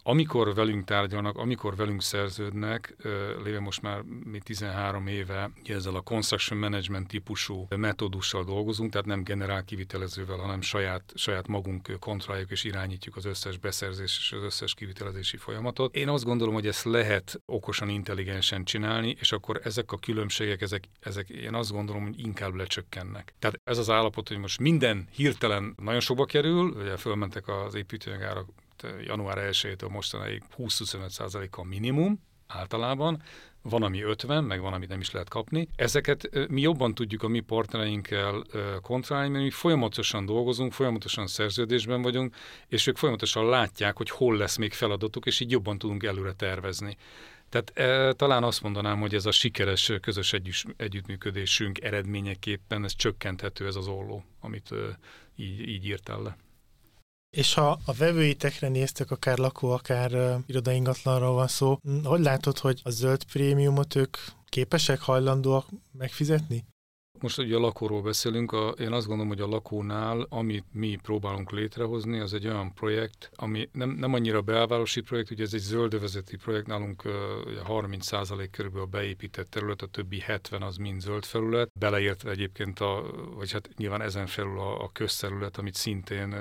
amikor 0.09 0.53
velünk 0.53 0.85
tárgyalnak, 0.85 1.37
amikor 1.37 1.75
velünk 1.75 2.01
szerződnek, 2.01 2.95
léve 3.43 3.59
most 3.59 3.81
már 3.81 4.01
mi 4.23 4.39
13 4.39 5.07
éve 5.07 5.51
ezzel 5.65 5.95
a 5.95 6.01
construction 6.01 6.59
management 6.59 7.07
típusú 7.07 7.67
metódussal 7.75 8.43
dolgozunk, 8.43 8.91
tehát 8.91 9.07
nem 9.07 9.23
generál 9.23 9.63
kivitelezővel, 9.63 10.37
hanem 10.37 10.61
saját, 10.61 11.03
saját 11.15 11.47
magunk 11.47 11.91
kontrolláljuk 11.99 12.51
és 12.51 12.63
irányítjuk 12.63 13.15
az 13.15 13.25
összes 13.25 13.57
beszerzés 13.57 14.17
és 14.17 14.31
az 14.31 14.43
összes 14.43 14.73
kivitelezési 14.73 15.37
folyamatot. 15.37 15.95
Én 15.95 16.09
azt 16.09 16.25
gondolom, 16.25 16.53
hogy 16.53 16.67
ezt 16.67 16.83
lehet 16.83 17.41
okosan, 17.45 17.89
intelligensen 17.89 18.63
csinálni, 18.63 19.15
és 19.19 19.31
akkor 19.31 19.59
ezek 19.63 19.91
a 19.91 19.97
különbségek, 19.97 20.61
ezek, 20.61 20.83
ezek 20.99 21.29
én 21.29 21.53
azt 21.53 21.71
gondolom, 21.71 22.03
hogy 22.03 22.19
inkább 22.19 22.53
lecsökkennek. 22.53 23.33
Tehát 23.39 23.59
ez 23.63 23.77
az 23.77 23.89
állapot, 23.89 24.27
hogy 24.27 24.37
most 24.37 24.59
minden 24.59 25.07
hirtelen 25.11 25.75
nagyon 25.77 25.99
sokba 25.99 26.25
kerül, 26.25 26.69
ugye 26.69 26.97
fölmentek 26.97 27.47
az 27.47 27.75
építőanyagárak 27.75 28.47
január 29.05 29.37
1-től 29.51 29.89
mostanáig 29.89 30.43
20-25%-a 30.57 31.63
minimum 31.63 32.25
általában, 32.47 33.23
van, 33.61 33.83
ami 33.83 34.01
50, 34.01 34.43
meg 34.43 34.61
van, 34.61 34.73
amit 34.73 34.89
nem 34.89 34.99
is 34.99 35.11
lehet 35.11 35.29
kapni. 35.29 35.67
Ezeket 35.75 36.29
mi 36.49 36.61
jobban 36.61 36.93
tudjuk 36.93 37.23
a 37.23 37.27
mi 37.27 37.39
partnereinkkel 37.39 38.43
kontrollálni, 38.81 39.31
mert 39.31 39.43
mi 39.43 39.49
folyamatosan 39.49 40.25
dolgozunk, 40.25 40.73
folyamatosan 40.73 41.27
szerződésben 41.27 42.01
vagyunk, 42.01 42.35
és 42.67 42.87
ők 42.87 42.97
folyamatosan 42.97 43.49
látják, 43.49 43.97
hogy 43.97 44.09
hol 44.09 44.37
lesz 44.37 44.55
még 44.55 44.73
feladatuk, 44.73 45.25
és 45.25 45.39
így 45.39 45.51
jobban 45.51 45.77
tudunk 45.77 46.03
előre 46.03 46.33
tervezni. 46.33 46.97
Tehát 47.49 47.71
e, 47.77 48.13
talán 48.13 48.43
azt 48.43 48.61
mondanám, 48.61 48.99
hogy 48.99 49.15
ez 49.15 49.25
a 49.25 49.31
sikeres 49.31 49.91
közös 50.01 50.33
együtt, 50.33 50.63
együttműködésünk 50.77 51.81
eredményeképpen 51.81 52.83
ez 52.83 52.95
csökkenthető 52.95 53.65
ez 53.65 53.75
az 53.75 53.87
olló, 53.87 54.23
amit 54.39 54.71
e, 54.71 54.99
így, 55.35 55.67
így 55.67 55.85
írtál 55.85 56.21
le. 56.21 56.37
És 57.29 57.53
ha 57.53 57.79
a 57.85 57.93
vevőitekre 57.93 58.67
néztek, 58.67 59.11
akár 59.11 59.37
lakó, 59.37 59.71
akár 59.71 60.13
uh, 60.13 60.35
irodaingatlanról 60.45 61.33
van 61.33 61.47
szó, 61.47 61.79
hogy 62.03 62.19
látod, 62.19 62.57
hogy 62.57 62.81
a 62.83 62.89
zöld 62.89 63.23
prémiumot 63.23 63.95
ők 63.95 64.17
képesek, 64.49 64.99
hajlandóak 64.99 65.65
megfizetni? 65.91 66.65
Most 67.21 67.37
ugye 67.37 67.55
a 67.55 67.59
lakóról 67.59 68.01
beszélünk, 68.01 68.51
a, 68.51 68.67
én 68.67 68.91
azt 68.91 69.07
gondolom, 69.07 69.31
hogy 69.31 69.41
a 69.41 69.47
lakónál, 69.47 70.25
amit 70.29 70.65
mi 70.71 70.99
próbálunk 71.01 71.51
létrehozni, 71.51 72.19
az 72.19 72.33
egy 72.33 72.47
olyan 72.47 72.73
projekt, 72.73 73.31
ami 73.35 73.69
nem, 73.71 73.89
nem 73.89 74.13
annyira 74.13 74.41
belvárosi 74.41 75.01
projekt, 75.01 75.31
ugye 75.31 75.43
ez 75.43 75.53
egy 75.53 75.59
zöldövezeti 75.59 76.37
projekt, 76.37 76.67
nálunk 76.67 77.05
uh, 77.05 77.11
30% 77.67 78.47
körülbelül 78.51 78.85
a 78.85 78.89
beépített 78.89 79.49
terület, 79.49 79.81
a 79.81 79.87
többi 79.87 80.19
70 80.19 80.61
az 80.61 80.77
mind 80.77 81.01
zöld 81.01 81.25
felület, 81.25 81.71
beleértve 81.79 82.31
egyébként, 82.31 82.79
a, 82.79 83.03
vagy 83.35 83.51
hát 83.51 83.69
nyilván 83.77 84.01
ezen 84.01 84.25
felül 84.25 84.59
a, 84.59 84.83
a 84.83 84.89
közterület, 84.93 85.57
amit 85.57 85.75
szintén 85.75 86.35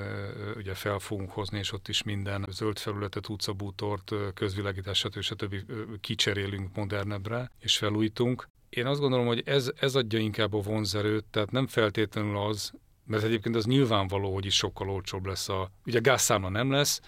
ugye 0.57 0.75
fel 0.75 0.99
fogunk 0.99 1.31
hozni, 1.31 1.59
és 1.59 1.73
ott 1.73 1.89
is 1.89 2.03
minden 2.03 2.47
zöld 2.51 2.79
felületet, 2.79 3.29
utcabútort, 3.29 4.13
közvilágítás, 4.35 4.99
stb. 4.99 5.21
stb. 5.21 5.55
kicserélünk 6.01 6.77
modernebbre, 6.77 7.51
és 7.59 7.77
felújítunk 7.77 8.49
én 8.77 8.87
azt 8.87 9.01
gondolom, 9.01 9.27
hogy 9.27 9.43
ez, 9.45 9.71
ez 9.81 9.95
adja 9.95 10.19
inkább 10.19 10.55
a 10.55 10.61
vonzerőt, 10.61 11.25
tehát 11.25 11.51
nem 11.51 11.67
feltétlenül 11.67 12.37
az, 12.37 12.73
mert 13.07 13.23
egyébként 13.23 13.57
az 13.57 13.65
nyilvánvaló, 13.65 14.35
hogy 14.35 14.47
is 14.47 14.55
sokkal 14.55 14.91
olcsóbb 14.91 15.27
lesz 15.27 15.49
a... 15.49 15.71
Ugye 15.87 15.99
gázszámla 15.99 16.49
nem 16.49 16.71
lesz, 16.71 17.01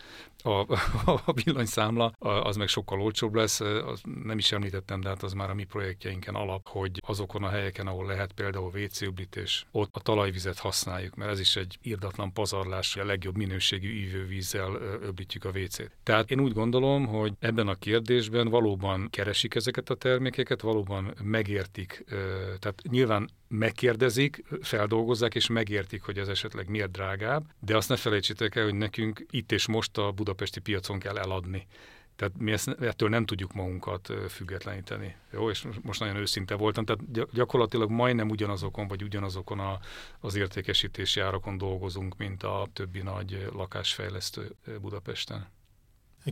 a, 0.43 0.51
a 1.27 1.33
villanyszámla 1.45 2.07
az 2.19 2.57
meg 2.57 2.69
sokkal 2.69 3.01
olcsóbb 3.01 3.35
lesz, 3.35 3.61
az 3.61 4.01
nem 4.25 4.39
is 4.39 4.53
említettem, 4.53 5.01
de 5.01 5.09
hát 5.09 5.23
az 5.23 5.33
már 5.33 5.51
a 5.51 5.55
mi 5.55 5.65
projektjeinken 5.65 6.35
alap, 6.35 6.69
hogy 6.69 7.01
azokon 7.07 7.43
a 7.43 7.49
helyeken, 7.49 7.87
ahol 7.87 8.07
lehet 8.07 8.33
például 8.33 8.73
WC 8.75 9.01
öblítés, 9.01 9.67
ott 9.71 9.97
a 9.97 10.01
talajvizet 10.01 10.59
használjuk, 10.59 11.15
mert 11.15 11.31
ez 11.31 11.41
is 11.41 11.57
egy 11.57 11.79
irdatlan 11.83 12.33
pazarlás, 12.33 12.95
hogy 12.95 13.03
a 13.03 13.07
legjobb 13.07 13.37
minőségű 13.37 13.93
ívővízzel 13.93 14.75
öblítjük 15.03 15.45
a 15.45 15.51
WC-t. 15.51 15.91
Tehát 16.03 16.31
én 16.31 16.41
úgy 16.41 16.53
gondolom, 16.53 17.07
hogy 17.07 17.33
ebben 17.39 17.69
a 17.69 17.75
kérdésben 17.75 18.49
valóban 18.49 19.09
keresik 19.11 19.55
ezeket 19.55 19.91
a 19.91 19.95
termékeket, 19.95 20.61
valóban 20.61 21.15
megértik, 21.23 22.05
tehát 22.59 22.83
nyilván 22.91 23.29
megkérdezik, 23.49 24.45
feldolgozzák 24.61 25.35
és 25.35 25.49
megértik, 25.49 26.03
hogy 26.03 26.19
ez 26.19 26.29
esetleg 26.29 26.69
miért 26.69 26.91
drágább, 26.91 27.45
de 27.61 27.77
azt 27.77 27.89
ne 27.89 27.97
felejtsétek 27.97 28.57
el, 28.57 28.65
hogy 28.65 28.75
nekünk 28.75 29.27
itt 29.31 29.53
és 29.53 29.67
most 29.67 29.99
a 29.99 30.11
budapesti 30.29 30.61
piacon 30.61 30.99
kell 30.99 31.19
eladni. 31.19 31.67
Tehát 32.17 32.39
mi 32.39 32.53
ezt, 32.53 32.69
ettől 32.69 33.09
nem 33.09 33.27
tudjuk 33.27 33.53
magunkat 33.53 34.13
függetleníteni. 34.29 35.17
Jó, 35.33 35.51
és 35.51 35.67
most 35.83 36.01
nagyon 36.01 36.17
őszinte 36.17 36.55
voltam, 36.55 36.85
tehát 36.85 37.31
gyakorlatilag 37.33 37.91
majdnem 37.91 38.31
ugyanazokon, 38.31 38.89
vagy 38.89 39.03
ugyanazokon 39.03 39.59
a, 39.59 39.79
az 40.21 40.35
értékesítési 40.35 41.21
árakon 41.21 41.59
dolgozunk, 41.59 42.17
mint 42.17 42.43
a 42.43 42.69
többi 42.73 43.03
nagy 43.03 43.49
lakásfejlesztő 43.53 44.55
Budapesten. 44.81 45.47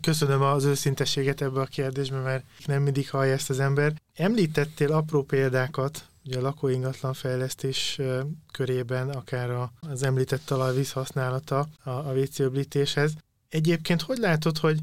Köszönöm 0.01 0.43
az 0.43 0.65
őszintességet 0.65 1.41
ebbe 1.41 1.61
a 1.61 1.65
kérdésbe, 1.65 2.21
mert 2.21 2.45
nem 2.67 2.83
mindig 2.83 3.11
hallja 3.11 3.33
ezt 3.33 3.51
az 3.51 3.61
ember. 3.61 3.93
Említettél 4.15 4.93
apró 4.93 5.23
példákat, 5.23 6.09
ugye 6.25 6.39
a 6.39 6.43
lakóingatlan 6.43 7.13
fejlesztés 7.13 8.01
körében, 8.53 9.09
akár 9.09 9.69
az 9.81 10.03
említett 10.03 10.45
talajvíz 10.45 10.93
használata 10.93 11.69
a, 11.85 11.91
a 11.91 12.13
WC. 12.39 13.25
Egyébként 13.57 14.03
hogy 14.03 14.19
látod, 14.19 14.59
hogy 14.59 14.79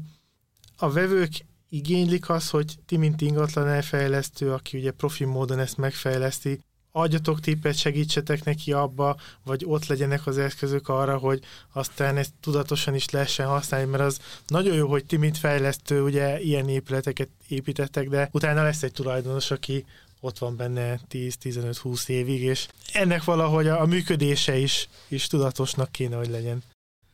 a 0.76 0.90
vevők 0.90 1.44
igénylik 1.68 2.28
azt, 2.28 2.50
hogy 2.50 2.74
ti, 2.86 2.96
mint 2.96 3.20
ingatlan 3.20 3.68
elfejlesztő, 3.68 4.52
aki 4.52 4.78
ugye 4.78 4.90
profi 4.90 5.24
módon 5.24 5.58
ezt 5.58 5.76
megfejleszti, 5.76 6.60
adjatok 6.92 7.40
tippet, 7.40 7.76
segítsetek 7.76 8.44
neki 8.44 8.72
abba, 8.72 9.16
vagy 9.44 9.64
ott 9.66 9.86
legyenek 9.86 10.26
az 10.26 10.38
eszközök 10.38 10.88
arra, 10.88 11.18
hogy 11.18 11.40
aztán 11.72 12.16
ezt 12.16 12.32
tudatosan 12.40 12.94
is 12.94 13.10
lehessen 13.10 13.46
használni, 13.46 13.90
mert 13.90 14.02
az 14.02 14.20
nagyon 14.46 14.74
jó, 14.74 14.88
hogy 14.88 15.04
ti, 15.04 15.16
mint 15.16 15.38
fejlesztő, 15.38 16.02
ugye 16.02 16.40
ilyen 16.40 16.68
épületeket 16.68 17.28
építettek, 17.48 18.08
de 18.08 18.28
utána 18.32 18.62
lesz 18.62 18.82
egy 18.82 18.92
tulajdonos, 18.92 19.50
aki 19.50 19.84
ott 20.20 20.38
van 20.38 20.56
benne 20.56 21.00
10-15-20 21.10 22.08
évig, 22.08 22.42
és 22.42 22.66
ennek 22.92 23.24
valahogy 23.24 23.66
a, 23.66 23.80
a 23.80 23.86
működése 23.86 24.56
is, 24.56 24.88
is 25.08 25.26
tudatosnak 25.26 25.92
kéne, 25.92 26.16
hogy 26.16 26.30
legyen. 26.30 26.62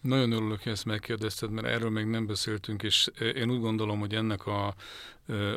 Nagyon 0.00 0.32
örülök, 0.32 0.62
hogy 0.62 0.72
ezt 0.72 0.84
megkérdezted, 0.84 1.50
mert 1.50 1.66
erről 1.66 1.90
még 1.90 2.04
nem 2.04 2.26
beszéltünk, 2.26 2.82
és 2.82 3.10
én 3.34 3.50
úgy 3.50 3.60
gondolom, 3.60 3.98
hogy 3.98 4.14
ennek 4.14 4.46
a, 4.46 4.74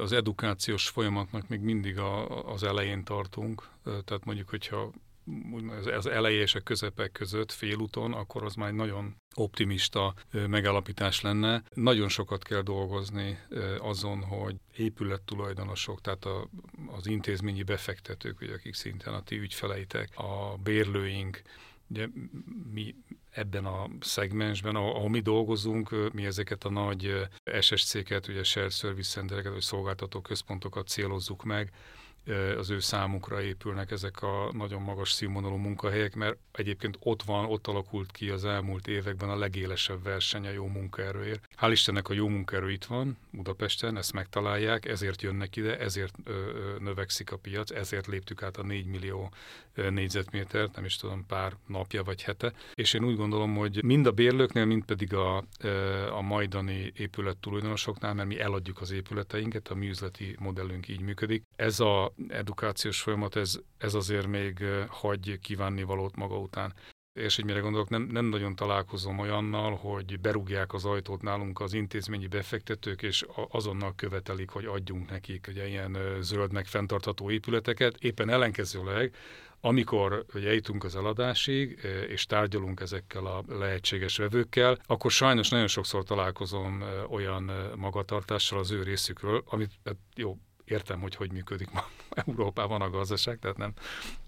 az 0.01 0.11
edukációs 0.11 0.89
folyamatnak 0.89 1.47
még 1.47 1.59
mindig 1.59 1.97
a, 1.97 2.43
az 2.51 2.63
elején 2.63 3.03
tartunk. 3.03 3.67
Tehát 3.83 4.25
mondjuk, 4.25 4.49
hogyha 4.49 4.91
az 5.97 6.07
eleje 6.07 6.41
és 6.41 6.55
a 6.55 6.59
közepek 6.59 7.11
között 7.11 7.51
félúton, 7.51 8.13
akkor 8.13 8.43
az 8.43 8.55
már 8.55 8.69
egy 8.69 8.75
nagyon 8.75 9.15
optimista 9.33 10.13
megállapítás 10.47 11.21
lenne. 11.21 11.63
Nagyon 11.73 12.09
sokat 12.09 12.43
kell 12.43 12.61
dolgozni 12.61 13.39
azon, 13.79 14.23
hogy 14.23 14.55
épület 14.77 15.21
tulajdonosok, 15.21 16.01
tehát 16.01 16.25
a, 16.25 16.49
az 16.87 17.07
intézményi 17.07 17.63
befektetők, 17.63 18.39
vagy 18.39 18.49
akik 18.49 18.73
szinten 18.73 19.13
a 19.13 19.23
ti 19.23 19.37
ügyfeleitek, 19.37 20.17
a 20.17 20.57
bérlőink, 20.63 21.41
ugye 21.87 22.07
mi 22.73 22.95
ebben 23.33 23.65
a 23.65 23.87
szegmensben, 23.99 24.75
ahol 24.75 25.09
mi 25.09 25.19
dolgozunk, 25.19 26.13
mi 26.13 26.25
ezeket 26.25 26.63
a 26.63 26.69
nagy 26.69 27.27
SSC-ket, 27.59 28.27
ugye 28.27 28.43
Shared 28.43 28.71
Service 28.71 29.09
Centereket, 29.09 29.51
vagy 29.51 29.61
szolgáltató 29.61 30.21
központokat 30.21 30.87
célozzuk 30.87 31.43
meg, 31.43 31.71
az 32.57 32.69
ő 32.69 32.79
számukra 32.79 33.41
épülnek 33.41 33.91
ezek 33.91 34.21
a 34.21 34.49
nagyon 34.53 34.81
magas 34.81 35.11
színvonalú 35.11 35.55
munkahelyek, 35.55 36.15
mert 36.15 36.37
egyébként 36.51 36.97
ott 36.99 37.23
van, 37.23 37.45
ott 37.45 37.67
alakult 37.67 38.11
ki 38.11 38.29
az 38.29 38.45
elmúlt 38.45 38.87
években 38.87 39.29
a 39.29 39.35
legélesebb 39.35 40.03
verseny 40.03 40.47
a 40.47 40.51
jó 40.51 40.67
munkaerőért. 40.67 41.47
Hál' 41.61 41.69
Istennek 41.71 42.09
a 42.09 42.13
jó 42.13 42.27
munkaerő 42.27 42.71
itt 42.71 42.85
van 42.85 43.17
Budapesten, 43.31 43.97
ezt 43.97 44.13
megtalálják, 44.13 44.85
ezért 44.85 45.21
jönnek 45.21 45.55
ide, 45.55 45.79
ezért 45.79 46.15
növekszik 46.79 47.31
a 47.31 47.37
piac, 47.37 47.71
ezért 47.71 48.07
léptük 48.07 48.43
át 48.43 48.57
a 48.57 48.63
4 48.63 48.85
millió 48.85 49.31
négyzetmétert, 49.89 50.75
nem 50.75 50.85
is 50.85 50.95
tudom, 50.95 51.25
pár 51.25 51.53
napja 51.67 52.03
vagy 52.03 52.23
hete. 52.23 52.53
És 52.73 52.93
én 52.93 53.03
úgy 53.03 53.15
gondolom, 53.15 53.55
hogy 53.55 53.83
mind 53.83 54.05
a 54.05 54.11
bérlőknél, 54.11 54.65
mind 54.65 54.83
pedig 54.83 55.13
a, 55.13 55.43
a 56.11 56.21
majdani 56.21 56.91
épület 56.95 57.37
tulajdonosoknál, 57.37 58.13
mert 58.13 58.27
mi 58.27 58.39
eladjuk 58.39 58.81
az 58.81 58.91
épületeinket, 58.91 59.67
a 59.67 59.75
mi 59.75 59.91
modellünk 60.39 60.87
így 60.87 61.01
működik. 61.01 61.43
Ez 61.55 61.79
a 61.79 62.12
edukációs 62.27 63.01
folyamat, 63.01 63.35
ez, 63.35 63.59
ez 63.77 63.93
azért 63.93 64.27
még 64.27 64.65
hagy 64.87 65.39
kívánni 65.41 65.83
valót 65.83 66.15
maga 66.15 66.39
után 66.39 66.73
és 67.13 67.35
hogy 67.35 67.45
mire 67.45 67.59
gondolok, 67.59 67.89
nem, 67.89 68.01
nem 68.01 68.25
nagyon 68.25 68.55
találkozom 68.55 69.19
olyannal, 69.19 69.75
hogy 69.75 70.19
berúgják 70.19 70.73
az 70.73 70.85
ajtót 70.85 71.21
nálunk 71.21 71.59
az 71.59 71.73
intézményi 71.73 72.27
befektetők, 72.27 73.01
és 73.01 73.25
azonnal 73.49 73.93
követelik, 73.95 74.49
hogy 74.49 74.65
adjunk 74.65 75.09
nekik 75.09 75.45
ugye, 75.49 75.67
ilyen 75.67 75.97
zöld 76.21 76.51
meg 76.51 76.65
fenntartható 76.65 77.31
épületeket. 77.31 77.95
Éppen 77.99 78.29
ellenkezőleg 78.29 79.15
amikor 79.65 80.25
eljutunk 80.33 80.83
az 80.83 80.95
eladásig, 80.95 81.79
és 82.07 82.25
tárgyalunk 82.25 82.79
ezekkel 82.79 83.25
a 83.25 83.43
lehetséges 83.47 84.17
vevőkkel, 84.17 84.77
akkor 84.85 85.11
sajnos 85.11 85.49
nagyon 85.49 85.67
sokszor 85.67 86.03
találkozom 86.03 86.83
olyan 87.09 87.51
magatartással 87.75 88.59
az 88.59 88.71
ő 88.71 88.83
részükről, 88.83 89.43
amit 89.45 89.71
hát 89.85 89.95
jó, 90.15 90.37
értem, 90.65 90.99
hogy 90.99 91.15
hogy 91.15 91.31
működik 91.31 91.71
ma 91.71 91.89
Európában 92.27 92.81
a 92.81 92.89
gazdaság, 92.89 93.39
tehát 93.39 93.57
nem, 93.57 93.73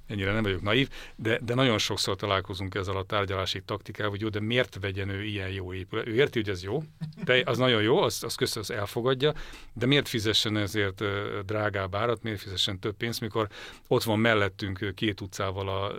ennyire 0.08 0.32
nem 0.32 0.44
vagyok 0.44 0.62
naív, 0.62 0.90
de, 1.16 1.40
de 1.44 1.54
nagyon 1.54 1.78
sokszor 1.78 2.16
találkozunk 2.16 2.76
ezzel 2.76 2.98
a 2.98 3.04
tárgyalási 3.04 3.62
taktikával, 3.62 4.12
hogy 4.12 4.22
jó, 4.22 4.30
de 4.30 4.40
miért 4.40 4.78
vegyen 4.82 5.10
ő 5.10 5.24
ilyen 5.24 5.50
jó 5.50 5.74
épület? 5.74 6.08
Ő 6.08 6.14
érti, 6.14 6.40
hogy 6.40 6.50
ez 6.50 6.64
jó, 6.64 6.84
de 7.24 7.42
az 7.46 7.58
nagyon 7.58 7.82
jó, 7.82 7.98
azt, 7.98 8.24
azt 8.24 8.38
köszön, 8.38 8.62
az 8.62 8.72
elfogadja, 8.72 9.34
de 9.74 9.86
miért 9.86 10.08
fizessen 10.08 10.58
ezért 10.58 11.04
drágább 11.46 11.96
árat, 11.96 12.24
miért 12.24 12.42
fizessen 12.42 12.80
több 12.80 12.96
pénzt, 12.96 13.22
mikor 13.22 13.48
ott 13.88 14.04
van 14.04 14.20
mellettünk 14.20 14.92
két 14.96 15.22
utcával 15.22 15.70
a, 15.70 15.92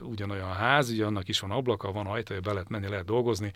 ugyanolyan 0.00 0.52
ház, 0.52 0.90
ugye 0.90 1.04
annak 1.04 1.28
is 1.28 1.40
van 1.40 1.50
ablaka, 1.50 1.92
van 1.92 2.06
ajtaja, 2.06 2.40
be 2.40 2.52
lehet 2.52 2.68
menni, 2.68 2.88
lehet 2.88 3.04
dolgozni, 3.04 3.52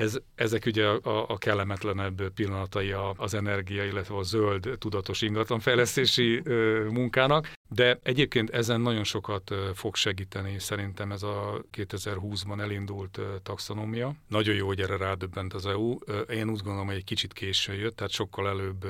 ez, 0.00 0.18
ezek 0.34 0.66
ugye 0.66 0.86
a, 0.86 1.30
a 1.30 1.38
kellemetlenebb 1.38 2.28
pillanatai 2.28 2.94
az 3.16 3.34
energia, 3.34 3.84
illetve 3.84 4.16
a 4.16 4.22
zöld 4.22 4.68
tudatos 4.78 5.22
ingatlanfejlesztési 5.22 6.42
munkának, 6.90 7.52
de 7.68 7.98
egyébként 8.02 8.50
ezen 8.50 8.80
nagyon 8.80 9.04
sokat 9.04 9.54
fog 9.74 9.94
segíteni 9.96 10.58
szerintem 10.58 11.12
ez 11.12 11.22
a 11.22 11.64
2020-ban 11.76 12.60
elindult 12.60 13.20
taxonómia. 13.42 14.14
Nagyon 14.28 14.54
jó, 14.54 14.66
hogy 14.66 14.80
erre 14.80 14.96
rádöbbent 14.96 15.54
az 15.54 15.66
EU. 15.66 15.98
Én 16.28 16.50
úgy 16.50 16.60
gondolom, 16.60 16.86
hogy 16.86 16.96
egy 16.96 17.04
kicsit 17.04 17.32
későn 17.32 17.76
jött, 17.76 17.96
tehát 17.96 18.12
sokkal 18.12 18.48
előbb 18.48 18.86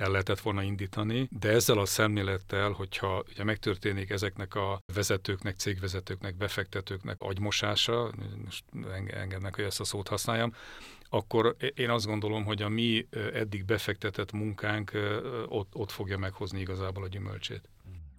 el 0.00 0.10
lehetett 0.10 0.40
volna 0.40 0.62
indítani, 0.62 1.28
de 1.40 1.48
ezzel 1.48 1.78
a 1.78 1.86
szemlélettel, 1.86 2.70
hogyha 2.70 3.24
ugye 3.28 3.44
megtörténik 3.44 4.10
ezeknek 4.10 4.54
a 4.54 4.82
vezetőknek, 4.94 5.56
cégvezetőknek, 5.56 6.36
befektetőknek 6.36 7.16
agymosása, 7.18 8.10
most 8.44 8.64
engednek, 9.10 9.54
hogy 9.54 9.64
ezt 9.64 9.80
a 9.80 9.84
szót 9.84 10.08
használjam, 10.08 10.54
akkor 11.08 11.56
én 11.74 11.90
azt 11.90 12.06
gondolom, 12.06 12.44
hogy 12.44 12.62
a 12.62 12.68
mi 12.68 13.06
eddig 13.34 13.64
befektetett 13.64 14.32
munkánk 14.32 14.92
ott, 15.48 15.74
ott 15.74 15.90
fogja 15.90 16.18
meghozni 16.18 16.60
igazából 16.60 17.02
a 17.02 17.08
gyümölcsét. 17.08 17.68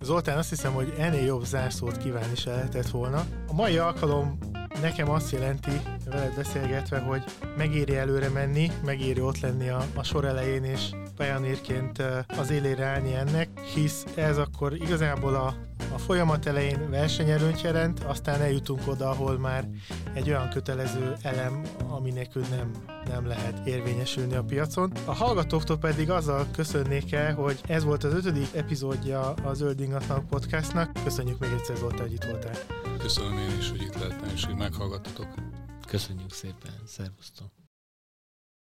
Zoltán, 0.01 0.37
azt 0.37 0.49
hiszem, 0.49 0.73
hogy 0.73 0.93
ennél 0.97 1.25
jobb 1.25 1.43
zárszót 1.43 1.97
kívánni 1.97 2.35
se 2.35 2.51
lehetett 2.51 2.89
volna. 2.89 3.25
A 3.47 3.53
mai 3.53 3.77
alkalom 3.77 4.37
nekem 4.81 5.09
azt 5.09 5.31
jelenti, 5.31 5.81
veled 6.05 6.35
beszélgetve, 6.35 6.99
hogy 6.99 7.23
megéri 7.57 7.95
előre 7.95 8.29
menni, 8.29 8.71
megéri 8.85 9.21
ott 9.21 9.39
lenni 9.39 9.69
a, 9.69 9.85
a 9.95 10.03
sor 10.03 10.25
elején, 10.25 10.63
és 10.63 10.89
pionérként 11.21 12.03
az 12.27 12.49
élére 12.49 12.85
állni 12.85 13.13
ennek, 13.13 13.59
hisz 13.59 14.05
ez 14.15 14.37
akkor 14.37 14.73
igazából 14.73 15.35
a, 15.35 15.55
a 15.93 15.97
folyamat 15.97 16.45
elején 16.45 16.89
versenyelőnyt 16.89 17.61
jelent, 17.61 17.99
aztán 17.99 18.41
eljutunk 18.41 18.87
oda, 18.87 19.09
ahol 19.09 19.37
már 19.37 19.69
egy 20.13 20.29
olyan 20.29 20.49
kötelező 20.49 21.15
elem, 21.21 21.61
ami 21.87 22.11
nekünk 22.11 22.49
nem, 22.49 22.71
nem 23.07 23.27
lehet 23.27 23.67
érvényesülni 23.67 24.35
a 24.35 24.43
piacon. 24.43 24.91
A 25.05 25.13
hallgatóktól 25.13 25.77
pedig 25.77 26.09
azzal 26.09 26.47
köszönnék 26.51 27.13
el, 27.13 27.33
hogy 27.33 27.59
ez 27.67 27.83
volt 27.83 28.03
az 28.03 28.13
ötödik 28.13 28.47
epizódja 28.53 29.33
a 29.33 29.53
Zöld 29.53 29.79
Ingatlanok 29.79 30.27
Podcastnak. 30.27 30.91
Köszönjük 31.03 31.39
még 31.39 31.51
egyszer, 31.51 31.75
Zoltán, 31.75 31.99
hogy 31.99 32.13
itt 32.13 32.23
voltál. 32.23 32.55
Köszönöm 32.99 33.37
én 33.37 33.57
is, 33.57 33.69
hogy 33.69 33.81
itt 33.81 33.99
lehettem, 33.99 34.29
és 34.33 34.45
hogy 34.45 34.55
meghallgattatok. 34.55 35.27
Köszönjük 35.87 36.31
szépen, 36.31 36.73
szervusztok! 36.85 37.60